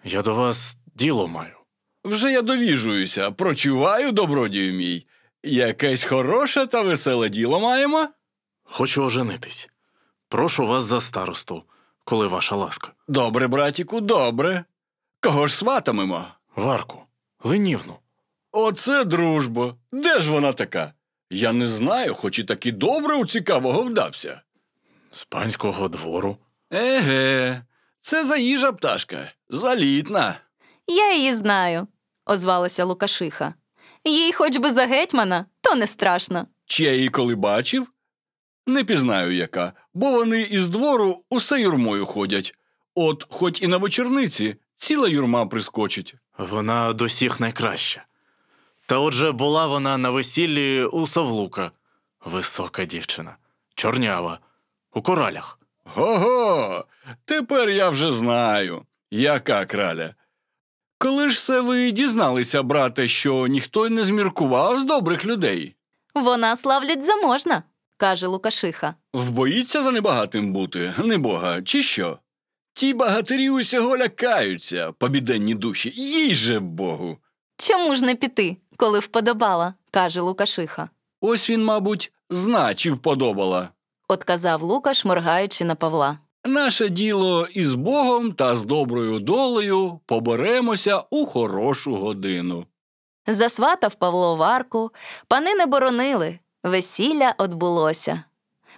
Я 0.03 0.21
до 0.21 0.35
вас 0.35 0.77
діло 0.95 1.27
маю. 1.27 1.55
Вже 2.03 2.31
я 2.31 2.41
довіжуюся, 2.41 3.31
прочуваю, 3.31 4.11
добродію 4.11 4.73
мій. 4.73 5.07
Якесь 5.43 6.03
хороше 6.03 6.67
та 6.67 6.81
веселе 6.81 7.29
діло 7.29 7.59
маємо? 7.59 8.07
Хочу 8.63 9.03
оженитись. 9.03 9.69
Прошу 10.29 10.67
вас 10.67 10.83
за 10.83 11.01
старосту, 11.01 11.63
коли 12.05 12.27
ваша 12.27 12.55
ласка. 12.55 12.91
Добре, 13.07 13.47
братіку, 13.47 14.01
добре. 14.01 14.65
Кого 15.21 15.47
ж 15.47 15.55
сватамемо? 15.55 16.25
Варку, 16.55 17.05
ленівну. 17.43 17.95
Оце 18.51 19.05
дружба. 19.05 19.75
Де 19.91 20.21
ж 20.21 20.31
вона 20.31 20.53
така? 20.53 20.93
Я 21.29 21.53
не 21.53 21.67
знаю, 21.67 22.13
хоч 22.13 22.39
і 22.39 22.43
таки 22.43 22.71
добре 22.71 23.15
у 23.15 23.25
цікавого 23.25 23.81
вдався. 23.81 24.41
З 25.11 25.23
панського 25.23 25.87
двору. 25.87 26.37
Еге, 26.71 27.61
це 27.99 28.25
заїжа 28.25 28.71
пташка, 28.71 29.31
залітна. 29.49 30.35
Я 30.87 31.13
її 31.15 31.33
знаю, 31.33 31.87
озвалася 32.25 32.85
Лукашиха. 32.85 33.53
Їй 34.05 34.33
хоч 34.33 34.57
би 34.57 34.71
за 34.71 34.85
гетьмана, 34.85 35.45
то 35.61 35.75
не 35.75 35.87
страшно. 35.87 36.47
Чи 36.65 36.83
я 36.83 36.93
її 36.93 37.09
коли 37.09 37.35
бачив? 37.35 37.87
Не 38.67 38.83
пізнаю 38.83 39.31
яка, 39.31 39.73
бо 39.93 40.11
вони 40.11 40.41
із 40.41 40.67
двору 40.67 41.23
усе 41.29 41.61
юрмою 41.61 42.05
ходять. 42.05 42.55
От, 42.95 43.25
хоч 43.29 43.61
і 43.61 43.67
на 43.67 43.77
вечорниці, 43.77 44.55
ціла 44.77 45.07
юрма 45.09 45.45
прискочить. 45.45 46.15
Вона 46.37 46.93
до 46.93 47.05
всіх 47.05 47.39
найкраща. 47.39 48.05
Та 48.89 48.99
отже 48.99 49.31
була 49.31 49.67
вона 49.67 49.97
на 49.97 50.09
весіллі 50.09 50.83
у 50.83 51.07
Савлука. 51.07 51.71
Висока 52.25 52.85
дівчина, 52.85 53.37
чорнява, 53.75 54.39
у 54.93 55.01
коралях. 55.01 55.59
Го-го, 55.83 56.85
тепер 57.25 57.69
я 57.69 57.89
вже 57.89 58.11
знаю, 58.11 58.85
яка 59.11 59.65
краля. 59.65 60.15
Коли 60.97 61.29
ж 61.29 61.41
це 61.41 61.61
ви 61.61 61.91
дізналися, 61.91 62.63
брате, 62.63 63.07
що 63.07 63.47
ніхто 63.47 63.87
й 63.87 63.89
не 63.89 64.03
зміркував 64.03 64.79
з 64.79 64.83
добрих 64.83 65.25
людей? 65.25 65.75
Вона 66.15 66.55
славлять 66.55 67.03
заможна, 67.03 67.63
каже 67.97 68.27
Лукашиха. 68.27 68.95
Вбоїться 69.13 69.81
за 69.81 69.91
небагатим 69.91 70.53
бути, 70.53 70.93
небога, 70.97 71.61
чи 71.61 71.83
що? 71.83 72.19
Ті 72.73 72.93
багатирі 72.93 73.49
усього 73.49 73.97
лякаються, 73.97 74.91
побіденні 74.91 75.55
душі, 75.55 75.91
їй 75.95 76.35
же 76.35 76.59
Богу. 76.59 77.17
Чому 77.57 77.95
ж 77.95 78.05
не 78.05 78.15
піти, 78.15 78.57
коли 78.79 78.99
вподобала, 78.99 79.73
каже 79.91 80.21
Лукашиха. 80.21 80.89
Ось 81.21 81.49
він, 81.49 81.65
мабуть, 81.65 82.11
зна, 82.29 82.75
чи 82.75 82.91
вподобала. 82.91 83.69
Отказав 84.07 84.63
Лукаш, 84.63 85.05
моргаючи 85.05 85.65
на 85.65 85.75
Павла. 85.75 86.17
Наше 86.45 86.89
діло 86.89 87.47
із 87.53 87.75
Богом 87.75 88.31
та 88.31 88.55
з 88.55 88.65
доброю 88.65 89.19
долею 89.19 89.99
поберемося 90.05 91.03
у 91.09 91.25
хорошу 91.25 91.95
годину. 91.95 92.65
Засватав 93.27 93.95
Павло 93.95 94.35
варку, 94.35 94.91
пани 95.27 95.55
не 95.55 95.65
боронили, 95.65 96.39
весілля 96.63 97.35
отбулося. 97.37 98.23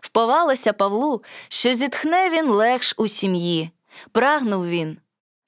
Вповалося 0.02 0.74
Павлу, 0.74 1.24
що 1.50 1.74
зітхне 1.74 2.30
він 2.30 2.46
легш 2.46 2.94
у 2.98 3.08
сім'ї. 3.08 3.70
Прагнув 4.12 4.68
він. 4.68 4.98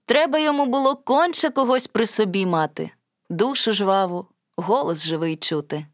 Треба 0.05 0.39
йому 0.39 0.65
було 0.65 0.95
конче 0.95 1.49
когось 1.49 1.87
при 1.87 2.07
собі 2.07 2.45
мати, 2.45 2.91
душу 3.29 3.73
жваву, 3.73 4.25
голос 4.57 5.03
живий 5.05 5.35
чути. 5.37 5.85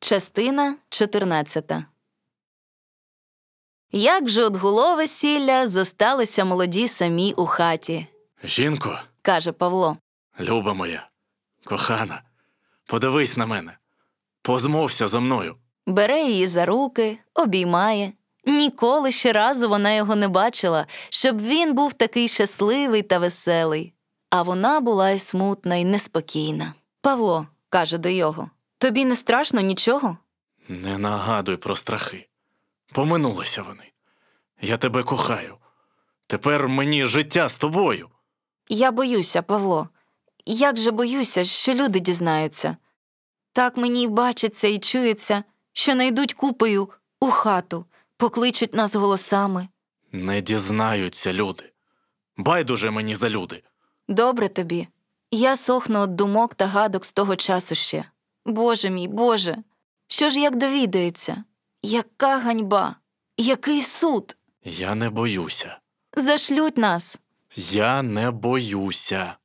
Частина 0.00 0.76
14 0.88 1.72
Як 3.92 4.28
же 4.28 4.44
от 4.44 4.56
гуло 4.56 4.96
весілля 4.96 5.66
зосталися 5.66 6.44
молоді 6.44 6.88
самі 6.88 7.32
у 7.36 7.46
хаті, 7.46 8.06
Жінко, 8.44 8.98
каже 9.22 9.52
Павло. 9.52 9.96
люба 10.40 10.74
моя, 10.74 11.08
кохана, 11.64 12.22
подивись 12.86 13.36
на 13.36 13.46
мене. 13.46 13.78
Позмовся 14.42 15.08
зо 15.08 15.20
мною. 15.20 15.56
Бере 15.86 16.22
її 16.22 16.46
за 16.46 16.66
руки, 16.66 17.18
обіймає. 17.34 18.12
Ніколи 18.44 19.12
ще 19.12 19.32
разу 19.32 19.68
вона 19.68 19.92
його 19.92 20.16
не 20.16 20.28
бачила, 20.28 20.86
щоб 21.10 21.40
він 21.40 21.74
був 21.74 21.92
такий 21.92 22.28
щасливий 22.28 23.02
та 23.02 23.18
веселий. 23.18 23.92
А 24.36 24.42
вона 24.42 24.80
була 24.80 25.10
й 25.10 25.18
смутна, 25.18 25.76
й 25.76 25.84
неспокійна. 25.84 26.74
Павло 27.00 27.46
каже 27.68 27.98
до 27.98 28.08
його: 28.08 28.50
Тобі 28.78 29.04
не 29.04 29.16
страшно 29.16 29.60
нічого? 29.60 30.18
Не 30.68 30.98
нагадуй 30.98 31.56
про 31.56 31.76
страхи. 31.76 32.28
Поминулися 32.92 33.62
вони. 33.62 33.90
Я 34.60 34.76
тебе 34.76 35.02
кохаю. 35.02 35.56
Тепер 36.26 36.68
мені 36.68 37.04
життя 37.04 37.48
з 37.48 37.58
тобою. 37.58 38.08
Я 38.68 38.90
боюся, 38.90 39.42
Павло. 39.42 39.88
Як 40.46 40.76
же 40.76 40.90
боюся, 40.90 41.44
що 41.44 41.74
люди 41.74 42.00
дізнаються. 42.00 42.76
Так 43.52 43.76
мені 43.76 44.02
й 44.02 44.08
бачиться 44.08 44.68
і 44.68 44.78
чується, 44.78 45.44
що 45.72 45.94
найдуть 45.94 46.34
купою 46.34 46.88
у 47.20 47.30
хату, 47.30 47.86
покличуть 48.16 48.74
нас 48.74 48.94
голосами. 48.94 49.68
Не 50.12 50.40
дізнаються 50.40 51.32
люди. 51.32 51.72
Байдуже 52.36 52.90
мені 52.90 53.14
за 53.14 53.30
люди. 53.30 53.62
Добре 54.08 54.48
тобі. 54.48 54.88
Я 55.30 55.56
сохну 55.56 56.02
від 56.02 56.16
думок 56.16 56.54
та 56.54 56.66
гадок 56.66 57.04
з 57.04 57.12
того 57.12 57.36
часу 57.36 57.74
ще. 57.74 58.04
Боже 58.44 58.90
мій, 58.90 59.08
Боже, 59.08 59.56
що 60.08 60.30
ж 60.30 60.40
як 60.40 60.56
довідаються? 60.56 61.44
Яка 61.82 62.38
ганьба, 62.38 62.96
який 63.36 63.82
суд? 63.82 64.36
Я 64.64 64.94
не 64.94 65.10
боюся. 65.10 65.78
Зашлють 66.16 66.78
нас. 66.78 67.20
Я 67.56 68.02
не 68.02 68.30
боюся. 68.30 69.36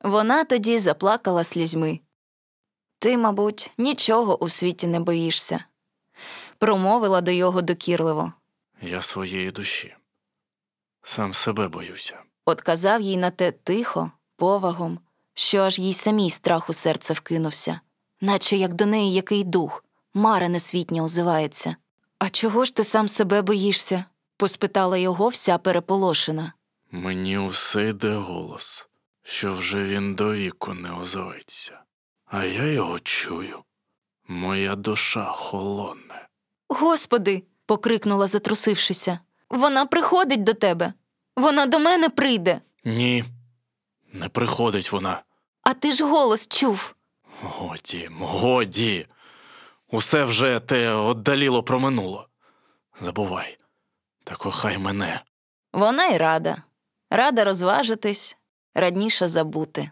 Вона 0.00 0.44
тоді 0.44 0.78
заплакала 0.78 1.44
слізьми. 1.44 2.00
Ти, 2.98 3.18
мабуть, 3.18 3.70
нічого 3.78 4.42
у 4.42 4.48
світі 4.48 4.86
не 4.86 5.00
боїшся, 5.00 5.64
промовила 6.58 7.20
до 7.20 7.30
його 7.30 7.62
докірливо. 7.62 8.32
Я 8.82 9.02
своєї 9.02 9.50
душі. 9.50 9.94
Сам 11.02 11.34
себе 11.34 11.68
боюся. 11.68 12.22
Отказав 12.48 13.00
їй 13.00 13.16
на 13.16 13.30
те 13.30 13.50
тихо, 13.52 14.10
повагом, 14.36 14.98
що 15.34 15.58
аж 15.58 15.78
їй 15.78 15.92
самій 15.92 16.30
страх 16.30 16.70
у 16.70 16.72
серце 16.72 17.14
вкинувся, 17.14 17.80
наче 18.20 18.56
як 18.56 18.74
до 18.74 18.86
неї 18.86 19.12
який 19.12 19.44
дух, 19.44 19.84
мара 20.14 20.48
несвітня 20.48 21.02
озивається. 21.02 21.76
А 22.18 22.28
чого 22.28 22.64
ж 22.64 22.74
ти 22.74 22.84
сам 22.84 23.08
себе 23.08 23.42
боїшся? 23.42 24.04
поспитала 24.36 24.98
його 24.98 25.28
вся 25.28 25.58
переполошена. 25.58 26.52
Мені 26.90 27.38
усе 27.38 27.88
йде 27.88 28.14
голос, 28.14 28.88
що 29.22 29.54
вже 29.54 29.84
він 29.84 30.14
до 30.14 30.32
віку 30.32 30.74
не 30.74 30.92
озоветься. 30.92 31.80
А 32.26 32.44
я 32.44 32.64
його 32.64 33.00
чую. 33.00 33.58
Моя 34.28 34.76
душа 34.76 35.24
холоне. 35.24 36.28
Господи. 36.68 37.42
покрикнула, 37.66 38.26
затрусившися. 38.26 39.18
Вона 39.50 39.86
приходить 39.86 40.42
до 40.42 40.54
тебе. 40.54 40.92
Вона 41.38 41.66
до 41.66 41.78
мене 41.78 42.08
прийде. 42.08 42.60
Ні, 42.84 43.24
не 44.12 44.28
приходить 44.28 44.92
вона. 44.92 45.22
А 45.62 45.74
ти 45.74 45.92
ж 45.92 46.04
голос 46.04 46.48
чув. 46.48 46.94
Годі, 47.42 48.10
годі. 48.20 49.06
Усе 49.90 50.24
вже 50.24 50.60
те 50.60 50.88
оддаліло 50.90 51.62
проминуло. 51.62 52.28
Забувай, 53.00 53.58
та 54.24 54.34
кохай 54.36 54.78
мене. 54.78 55.20
Вона 55.72 56.06
й 56.06 56.16
рада. 56.16 56.62
Рада 57.10 57.44
розважитись, 57.44 58.36
радніше 58.74 59.28
забути. 59.28 59.90